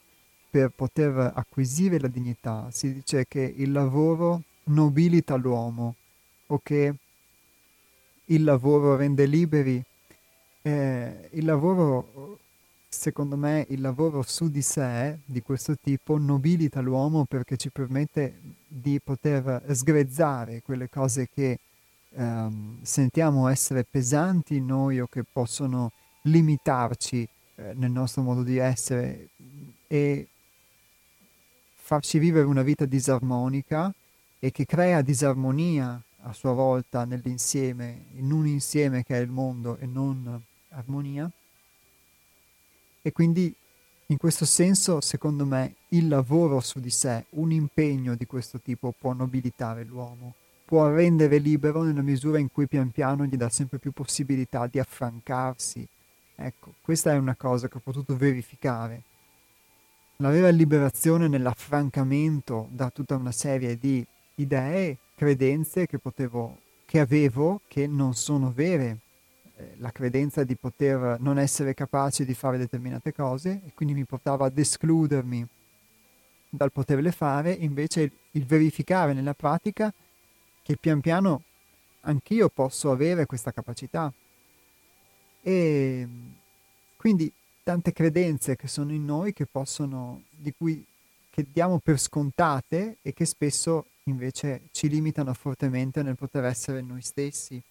[0.53, 2.69] per poter acquisire la dignità.
[2.71, 5.95] Si dice che il lavoro nobilita l'uomo
[6.49, 6.95] o che
[8.27, 9.83] il lavoro rende liberi.
[10.61, 12.39] Eh, il lavoro
[12.87, 18.39] secondo me il lavoro su di sé di questo tipo nobilita l'uomo perché ci permette
[18.69, 21.59] di poter sgrezzare quelle cose che
[22.11, 25.93] ehm, sentiamo essere pesanti in noi o che possono
[26.25, 29.31] limitarci eh, nel nostro modo di essere
[29.87, 30.27] e
[31.93, 33.93] farci vivere una vita disarmonica
[34.39, 39.77] e che crea disarmonia a sua volta nell'insieme, in un insieme che è il mondo
[39.77, 41.31] e non armonia
[43.03, 43.55] e quindi
[44.07, 48.95] in questo senso, secondo me, il lavoro su di sé, un impegno di questo tipo
[48.99, 50.33] può nobilitare l'uomo,
[50.65, 54.79] può rendere libero nella misura in cui pian piano gli dà sempre più possibilità di
[54.79, 55.87] affrancarsi.
[56.37, 59.03] Ecco, questa è una cosa che ho potuto verificare.
[60.23, 67.61] La vera liberazione nell'affrancamento da tutta una serie di idee, credenze che potevo, che avevo,
[67.67, 68.99] che non sono vere,
[69.57, 74.05] eh, la credenza di poter non essere capace di fare determinate cose e quindi mi
[74.05, 75.45] portava ad escludermi
[76.51, 79.93] dal poterle fare, invece il, il verificare nella pratica
[80.63, 81.43] che pian piano
[82.03, 84.13] anch'io posso avere questa capacità.
[85.43, 86.09] E
[86.97, 87.33] quindi
[87.63, 90.85] tante credenze che sono in noi che possono, di cui
[91.31, 97.01] che diamo per scontate e che spesso invece ci limitano fortemente nel poter essere noi
[97.01, 97.63] stessi.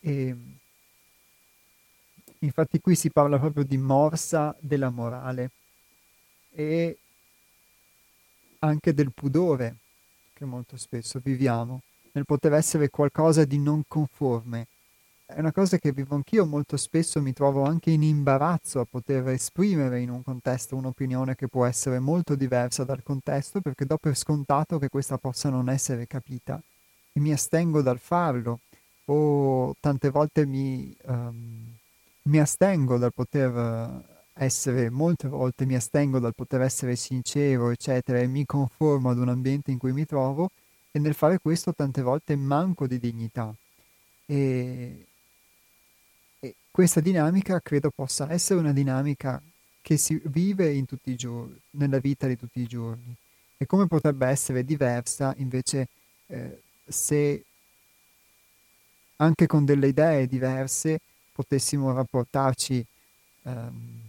[0.00, 0.36] E
[2.38, 5.50] infatti qui si parla proprio di morsa della morale
[6.52, 6.98] e
[8.60, 9.76] anche del pudore
[10.32, 11.82] che molto spesso viviamo,
[12.12, 14.68] nel poter essere qualcosa di non conforme.
[15.32, 19.28] È una cosa che vivo anch'io molto spesso, mi trovo anche in imbarazzo a poter
[19.28, 24.16] esprimere in un contesto un'opinione che può essere molto diversa dal contesto perché do per
[24.16, 26.60] scontato che questa possa non essere capita
[27.12, 28.58] e mi astengo dal farlo
[29.04, 31.76] o tante volte mi, um,
[32.22, 34.02] mi astengo dal poter
[34.34, 39.28] essere, molte volte mi astengo dal poter essere sincero, eccetera, e mi conformo ad un
[39.28, 40.50] ambiente in cui mi trovo
[40.90, 43.54] e nel fare questo tante volte manco di dignità.
[44.26, 45.06] E,
[46.70, 49.42] questa dinamica credo possa essere una dinamica
[49.82, 53.14] che si vive in tutti i giorni, nella vita di tutti i giorni.
[53.56, 55.88] E come potrebbe essere diversa invece
[56.26, 57.44] eh, se
[59.16, 61.00] anche con delle idee diverse
[61.32, 62.84] potessimo rapportarci
[63.42, 64.08] ehm,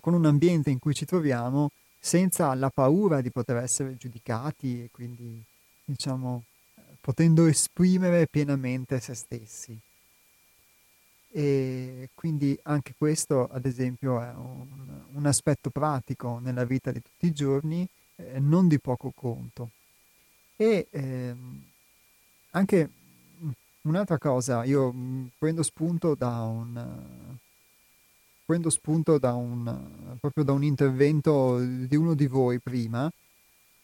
[0.00, 4.88] con un ambiente in cui ci troviamo senza la paura di poter essere giudicati e
[4.92, 5.42] quindi
[5.84, 6.44] diciamo
[7.00, 9.78] potendo esprimere pienamente se stessi.
[11.36, 14.66] E quindi anche questo, ad esempio, è un,
[15.14, 17.84] un aspetto pratico nella vita di tutti i giorni,
[18.14, 19.70] eh, non di poco conto.
[20.54, 21.62] E ehm,
[22.50, 22.88] anche
[23.82, 27.36] un'altra cosa, io mh, prendo spunto da un,
[28.44, 33.10] prendo spunto da un, proprio da un intervento di uno di voi prima,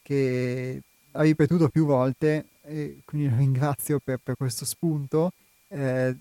[0.02, 5.32] che ha ripetuto più volte, e quindi ringrazio per, per questo spunto,
[5.66, 6.14] eh,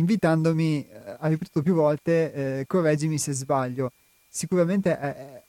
[0.00, 3.92] invitandomi, eh, ha ripetuto più volte, eh, correggimi se sbaglio.
[4.28, 5.42] Sicuramente eh,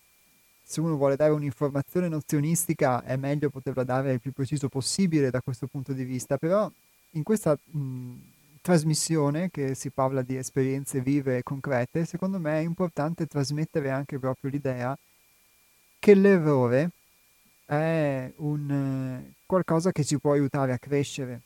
[0.64, 5.42] se uno vuole dare un'informazione nozionistica è meglio poterla dare il più preciso possibile da
[5.42, 6.72] questo punto di vista, però
[7.12, 8.14] in questa mh,
[8.62, 14.18] trasmissione che si parla di esperienze vive e concrete, secondo me è importante trasmettere anche
[14.20, 14.98] proprio l'idea
[16.00, 16.92] che l'errore
[17.66, 21.42] è un, qualcosa che ci può aiutare a crescere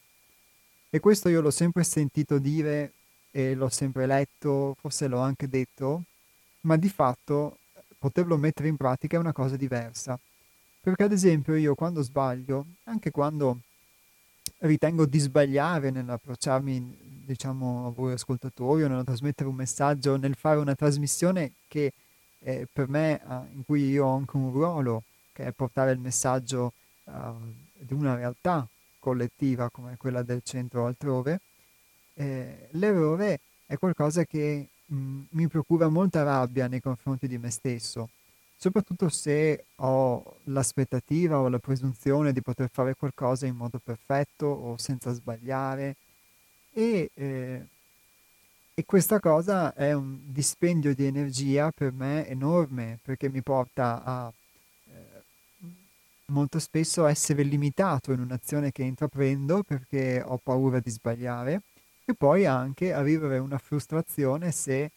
[0.96, 2.94] e questo io l'ho sempre sentito dire
[3.30, 6.04] e l'ho sempre letto, forse l'ho anche detto,
[6.62, 7.58] ma di fatto
[8.00, 10.18] poterlo mettere in pratica è una cosa diversa.
[10.80, 13.60] Perché ad esempio io quando sbaglio, anche quando
[14.60, 20.60] ritengo di sbagliare nell'approcciarmi, diciamo, a voi ascoltatori o nel trasmettere un messaggio, nel fare
[20.60, 21.92] una trasmissione che
[22.40, 25.04] eh, per me, eh, in cui io ho anche un ruolo,
[25.34, 26.72] che è portare il messaggio
[27.04, 27.12] uh,
[27.80, 28.66] di una realtà
[29.06, 31.40] collettiva come quella del centro altrove,
[32.16, 37.52] eh, l'errore è qualcosa che mh, mm, mi procura molta rabbia nei confronti di me
[37.52, 38.10] stesso,
[38.58, 44.76] soprattutto se ho l'aspettativa o la presunzione di poter fare qualcosa in modo perfetto o
[44.78, 45.98] senza sbagliare.
[46.74, 47.68] E, eh,
[48.74, 54.34] e questa cosa è un dispendio di energia per me enorme perché mi porta a
[56.28, 61.62] molto spesso essere limitato in un'azione che intraprendo perché ho paura di sbagliare
[62.06, 64.92] e poi anche a vivere una frustrazione se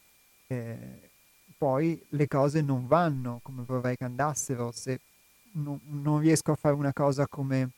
[0.46, 1.10] eh,
[1.56, 5.00] poi le cose non vanno come vorrei che andassero, se
[5.52, 7.70] non, non riesco a fare una cosa come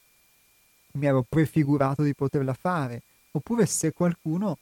[0.93, 4.59] mi ero prefigurato di poterla fare, oppure se qualcuno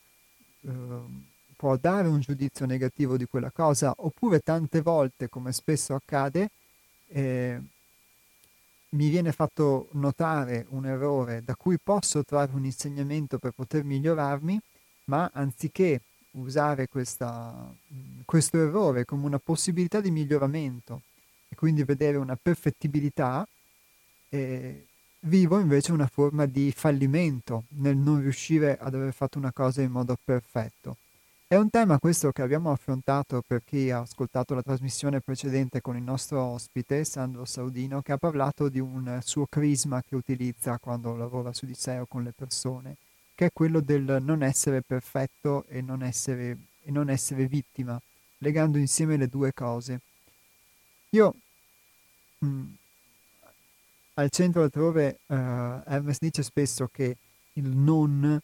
[0.61, 0.71] eh,
[1.57, 6.51] può dare un giudizio negativo di quella cosa, oppure tante volte, come spesso accade,
[7.09, 7.61] eh,
[8.91, 14.61] mi viene fatto notare un errore da cui posso trarre un insegnamento per poter migliorarmi,
[15.05, 16.01] ma anziché
[16.33, 17.73] usare questa,
[18.25, 21.03] questo errore come una possibilità di miglioramento
[21.49, 23.47] e quindi vedere una perfettibilità,
[24.31, 24.87] eh,
[25.21, 29.91] vivo invece una forma di fallimento nel non riuscire ad aver fatto una cosa in
[29.91, 30.97] modo perfetto.
[31.51, 35.97] È un tema questo che abbiamo affrontato per chi ha ascoltato la trasmissione precedente con
[35.97, 41.17] il nostro ospite, Sandro Saudino, che ha parlato di un suo crisma che utilizza quando
[41.17, 42.99] lavora su di sé o con le persone,
[43.35, 47.99] che è quello del non essere perfetto e non essere, e non essere vittima,
[48.41, 50.01] legando insieme le due cose.
[51.09, 51.35] Io
[52.41, 52.67] mh, mm,
[54.13, 57.17] al centro altrove uh, Hermes dice spesso che
[57.55, 58.39] il non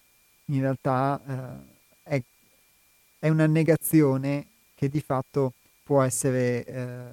[0.46, 1.72] in realtà uh,
[3.24, 7.04] è una negazione che di fatto può essere eh,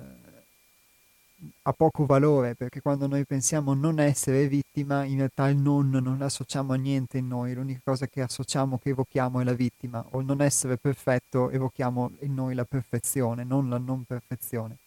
[1.62, 6.18] a poco valore, perché quando noi pensiamo non essere vittima, in realtà il non non
[6.18, 10.20] l'associamo a niente in noi, l'unica cosa che associamo, che evochiamo è la vittima, o
[10.20, 14.80] non essere perfetto evochiamo in noi la perfezione, non la non perfezione.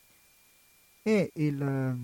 [1.02, 1.96] E il,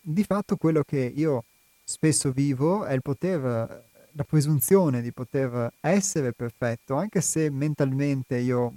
[0.00, 1.44] di fatto quello che io
[1.84, 8.72] spesso vivo è il poter la presunzione di poter essere perfetto, anche se mentalmente io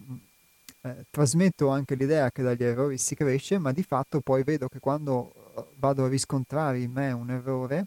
[0.81, 4.79] eh, trasmetto anche l'idea che dagli errori si cresce, ma di fatto poi vedo che
[4.79, 7.85] quando eh, vado a riscontrare in me un errore,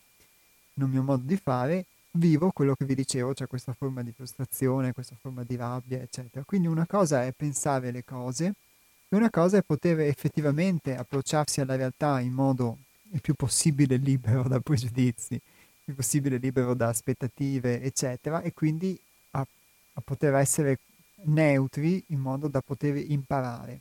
[0.75, 4.93] nel mio modo di fare, vivo quello che vi dicevo, cioè questa forma di frustrazione,
[4.93, 6.45] questa forma di rabbia, eccetera.
[6.45, 8.55] Quindi una cosa è pensare le cose
[9.09, 12.79] e una cosa è poter effettivamente approcciarsi alla realtà in modo
[13.13, 15.41] il più possibile libero da pregiudizi
[15.91, 18.99] più possibile libero da aspettative, eccetera, e quindi
[19.33, 20.79] a, a poter essere
[21.25, 23.81] neutri in modo da poter imparare.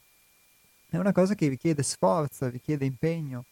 [0.89, 3.45] È una cosa che richiede sforzo, richiede impegno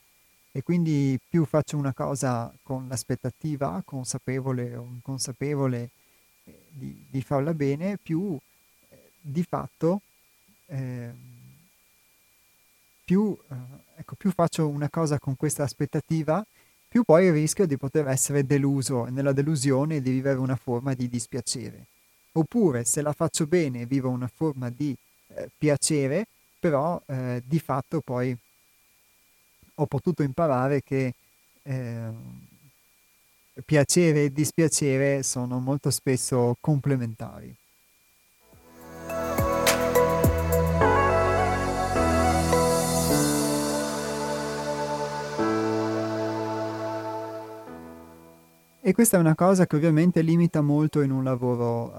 [0.52, 5.90] e quindi più faccio una cosa con l'aspettativa, consapevole o inconsapevole
[6.46, 8.36] eh, di, di, farla bene, più
[8.90, 10.02] eh, di fatto
[10.66, 11.12] eh,
[13.06, 13.38] più,
[13.96, 16.44] ecco, più faccio una cosa con questa aspettativa
[16.88, 20.94] più poi il rischio di poter essere deluso e nella delusione di vivere una forma
[20.94, 21.86] di dispiacere.
[22.34, 24.96] Oppure se la faccio bene vivo una forma di
[25.30, 26.28] eh, piacere,
[26.60, 28.36] però eh, di fatto poi
[29.80, 31.14] ho potuto imparare che
[31.64, 32.10] eh,
[33.66, 37.56] piacere e dispiacere sono molto spesso complementari.
[48.88, 51.94] E questa è una cosa che ovviamente limita molto in un lavoro,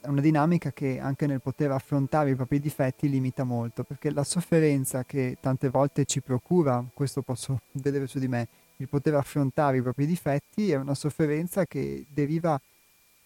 [0.00, 4.24] è una dinamica che anche nel poter affrontare i propri difetti limita molto, perché la
[4.24, 9.76] sofferenza che tante volte ci procura, questo posso vedere su di me, il poter affrontare
[9.76, 12.58] i propri difetti è una sofferenza che deriva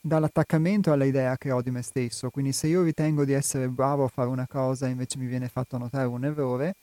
[0.00, 2.30] dall'attaccamento all'idea che ho di me stesso.
[2.30, 5.46] Quindi se io ritengo di essere bravo a fare una cosa e invece mi viene
[5.46, 6.74] fatto notare un errore,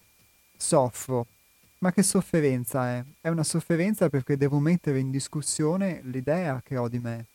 [0.55, 1.25] soffro
[1.83, 3.03] ma che sofferenza è?
[3.19, 7.25] È una sofferenza perché devo mettere in discussione l'idea che ho di me.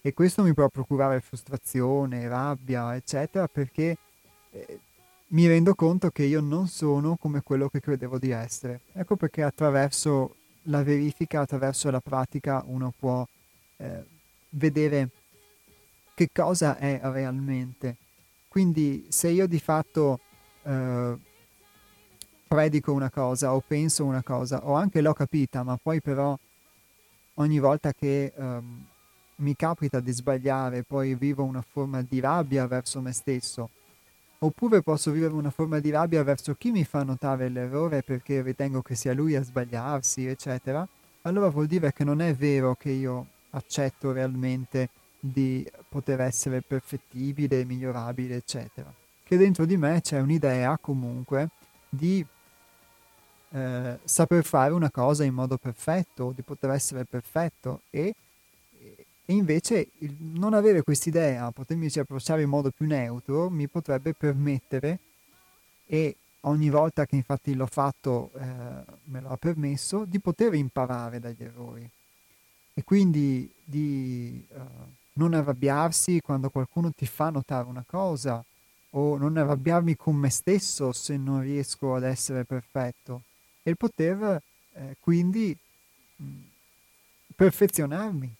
[0.00, 3.98] E questo mi può procurare frustrazione, rabbia, eccetera, perché
[4.50, 4.80] eh,
[5.28, 8.80] mi rendo conto che io non sono come quello che credevo di essere.
[8.94, 13.26] Ecco perché attraverso la verifica, attraverso la pratica, uno può
[13.76, 14.04] eh,
[14.50, 15.10] vedere
[16.14, 17.96] che cosa è realmente.
[18.48, 20.20] Quindi se io di fatto
[20.62, 21.18] eh,
[22.48, 26.36] predico una cosa o penso una cosa o anche l'ho capita, ma poi però
[27.34, 28.84] ogni volta che um,
[29.36, 33.70] mi capita di sbagliare poi vivo una forma di rabbia verso me stesso.
[34.40, 38.82] Oppure posso vivere una forma di rabbia verso chi mi fa notare l'errore perché ritengo
[38.82, 40.86] che sia lui a sbagliarsi, eccetera.
[41.22, 47.64] Allora vuol dire che non è vero che io accetto realmente di poter essere perfettibile,
[47.64, 48.92] migliorabile, eccetera.
[49.24, 51.50] Che dentro di me c'è un'idea comunque
[51.88, 52.24] di
[53.50, 58.14] eh, saper fare una cosa in modo perfetto, di poter essere perfetto e,
[59.24, 59.88] e invece
[60.18, 64.98] non avere quest'idea, potermi approcciare in modo più neutro, mi potrebbe permettere
[65.86, 68.44] e ogni volta che infatti l'ho fatto eh,
[69.04, 71.88] me lo ha permesso di poter imparare dagli errori.
[72.74, 74.58] E quindi di uh,
[75.14, 78.44] non arrabbiarsi quando qualcuno ti fa notare una cosa
[78.90, 83.22] o non arrabbiarmi con me stesso se non riesco ad essere perfetto
[83.68, 84.42] e il poter
[84.72, 85.56] eh, quindi
[86.16, 86.24] mh,
[87.36, 88.34] perfezionarmi,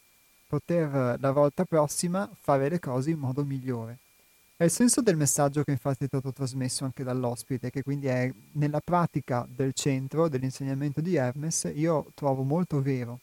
[0.47, 3.99] poter la volta prossima fare le cose in modo migliore.
[4.57, 8.33] È il senso del messaggio che infatti è stato trasmesso anche dall'ospite, che quindi è
[8.53, 13.21] nella pratica del centro, dell'insegnamento di Hermes, io trovo molto vero.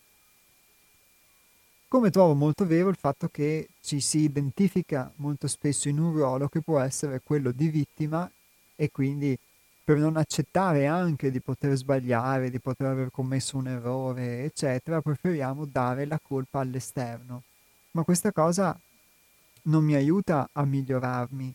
[1.87, 6.47] Come trovo molto vero il fatto che ci si identifica molto spesso in un ruolo
[6.47, 8.29] che può essere quello di vittima
[8.75, 9.37] e quindi
[9.85, 15.65] per non accettare anche di poter sbagliare, di poter aver commesso un errore, eccetera, preferiamo
[15.65, 17.43] dare la colpa all'esterno.
[17.91, 18.75] Ma questa cosa
[19.63, 21.53] non mi aiuta a migliorarmi,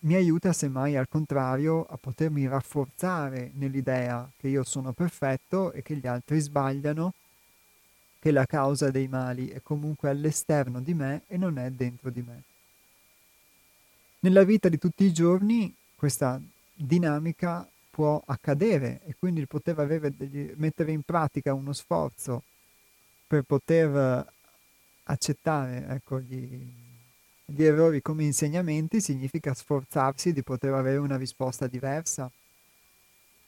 [0.00, 5.96] mi aiuta semmai al contrario a potermi rafforzare nell'idea che io sono perfetto e che
[5.96, 7.12] gli altri sbagliano,
[8.20, 12.22] che la causa dei mali è comunque all'esterno di me e non è dentro di
[12.22, 12.42] me.
[14.20, 16.40] Nella vita di tutti i giorni questa
[16.80, 22.44] dinamica può accadere e quindi il poter degli, mettere in pratica uno sforzo
[23.26, 24.26] per poter
[25.04, 26.66] accettare ecco, gli,
[27.44, 32.30] gli errori come insegnamenti significa sforzarsi di poter avere una risposta diversa,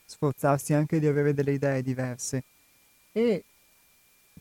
[0.05, 2.43] sforzarsi anche di avere delle idee diverse.
[3.11, 3.43] E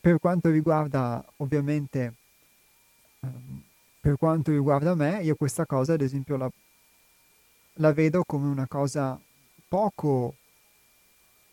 [0.01, 2.15] per quanto riguarda ovviamente,
[3.21, 3.63] um,
[4.01, 6.51] per quanto riguarda me, io questa cosa ad esempio la,
[7.75, 9.19] la vedo come una cosa
[9.69, 10.35] poco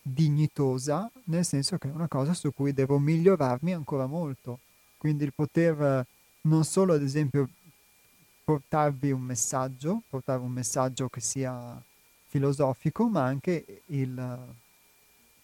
[0.01, 4.59] dignitosa, nel senso che è una cosa su cui devo migliorarmi ancora molto.
[4.97, 6.05] Quindi il poter
[6.41, 7.47] non solo, ad esempio,
[8.43, 11.81] portarvi un messaggio, portare un messaggio che sia
[12.27, 14.39] filosofico, ma anche il,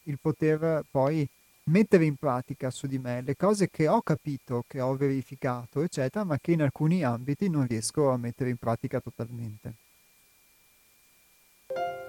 [0.04, 1.28] il poter poi
[1.66, 6.24] mettere in pratica su di me le cose che ho capito, che ho verificato, eccetera,
[6.24, 9.85] ma che in alcuni ambiti non riesco a mettere in pratica totalmente.
[11.76, 12.05] Thank you.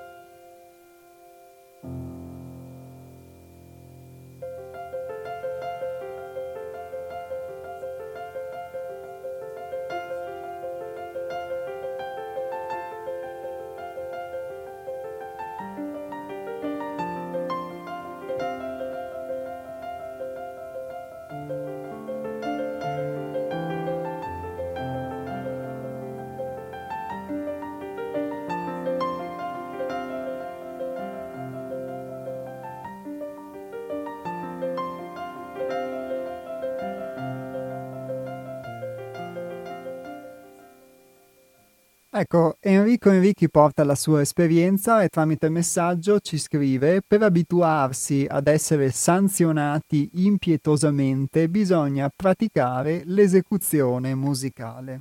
[42.19, 48.47] Ecco, Enrico Enrichi porta la sua esperienza e tramite messaggio ci scrive per abituarsi ad
[48.47, 55.01] essere sanzionati impietosamente bisogna praticare l'esecuzione musicale.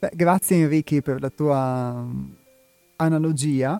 [0.00, 2.04] Beh, grazie Enrichi per la tua
[2.96, 3.78] analogia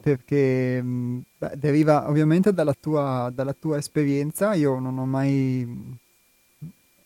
[0.00, 4.54] perché mm, beh, deriva ovviamente dalla tua, dalla tua, esperienza.
[4.54, 5.96] Io non ho, mai,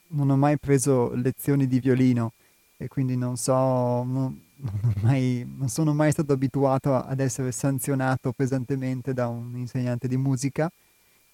[0.08, 2.32] non ho mai preso lezioni di violino
[2.76, 8.32] e quindi non so, non, non, mai, non sono mai stato abituato ad essere sanzionato
[8.32, 10.70] pesantemente da un insegnante di musica,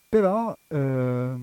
[0.09, 1.35] però eh,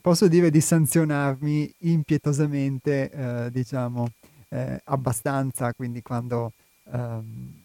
[0.00, 4.10] posso dire di sanzionarmi impietosamente, eh, diciamo,
[4.48, 6.52] eh, abbastanza, quindi quando
[6.92, 7.60] ehm,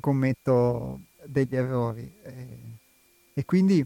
[0.00, 2.10] commetto degli errori.
[2.22, 2.46] E,
[3.34, 3.84] e quindi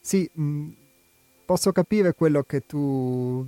[0.00, 0.70] sì, mh, mm,
[1.44, 3.46] posso capire quello che tu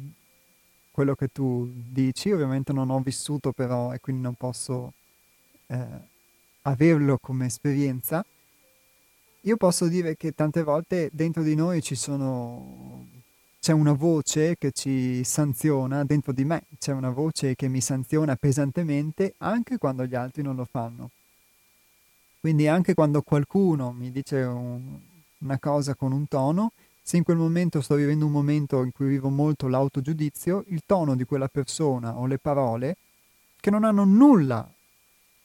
[0.91, 4.95] quello che tu dici, ovviamente non ho vissuto però e quindi non posso
[5.67, 5.87] eh,
[6.63, 8.25] averlo come esperienza.
[9.43, 13.07] Io posso dire che tante volte dentro di noi ci sono
[13.61, 18.35] c'è una voce che ci sanziona dentro di me, c'è una voce che mi sanziona
[18.37, 21.11] pesantemente anche quando gli altri non lo fanno.
[22.47, 25.01] Quindi anche quando qualcuno mi dice un,
[25.39, 26.71] una cosa con un tono,
[27.03, 31.17] se in quel momento sto vivendo un momento in cui vivo molto l'autogiudizio, il tono
[31.17, 32.99] di quella persona o le parole
[33.59, 34.65] che non hanno nulla,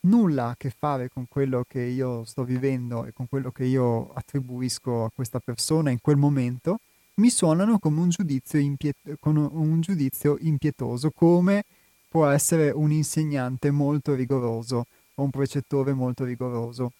[0.02, 4.14] nulla a che fare con quello che io sto vivendo e con quello che io
[4.14, 6.82] attribuisco a questa persona in quel momento,
[7.16, 11.64] mi suonano come un giudizio, impiet- un giudizio impietoso, come
[12.08, 14.86] può essere un insegnante molto rigoroso
[15.22, 16.92] un precettore molto rigoroso.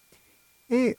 [0.66, 0.96] E,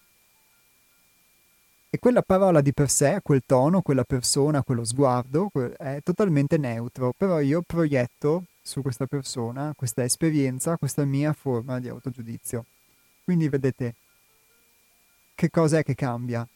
[1.89, 7.13] e quella parola di per sé, quel tono, quella persona, quello sguardo è totalmente neutro,
[7.15, 12.65] però io proietto su questa persona, questa esperienza, questa mia forma di autogiudizio.
[13.23, 13.95] Quindi vedete
[15.35, 16.47] che cosa è che cambia?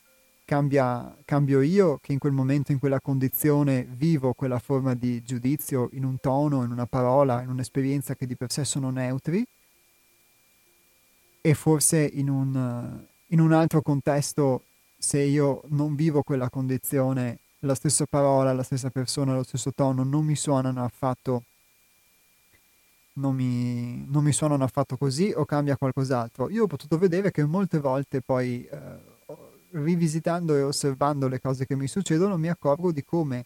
[0.45, 5.89] Cambia, cambio io che in quel momento, in quella condizione, vivo quella forma di giudizio
[5.91, 9.45] in un tono, in una parola, in un'esperienza che di per sé sono neutri,
[11.41, 14.63] e forse in un, in un altro contesto,
[14.97, 20.03] se io non vivo quella condizione, la stessa parola, la stessa persona, lo stesso tono
[20.03, 21.43] non mi suonano affatto
[23.17, 26.49] non mi, non mi, suonano affatto così o cambia qualcos'altro.
[26.49, 28.77] Io ho potuto vedere che molte volte poi, eh,
[29.71, 33.45] rivisitando e osservando le cose che mi succedono, mi accorgo di come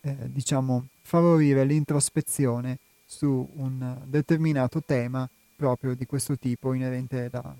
[0.00, 2.78] eh, diciamo, favorire l'introspezione
[3.12, 7.54] su un determinato tema proprio di questo tipo inerente al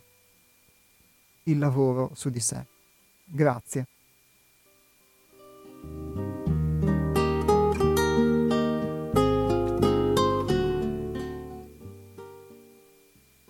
[1.59, 2.65] lavoro su di sé.
[3.25, 3.87] Grazie.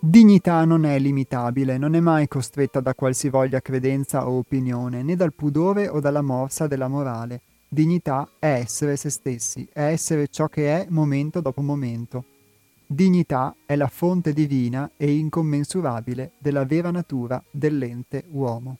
[0.01, 5.33] Dignità non è limitabile, non è mai costretta da qualsivoglia credenza o opinione, né dal
[5.33, 7.41] pudore o dalla morsa della morale,
[7.74, 12.27] Dignità è essere se stessi, è essere ciò che è momento dopo momento.
[12.86, 18.77] Dignità è la fonte divina e incommensurabile della vera natura dell'ente uomo.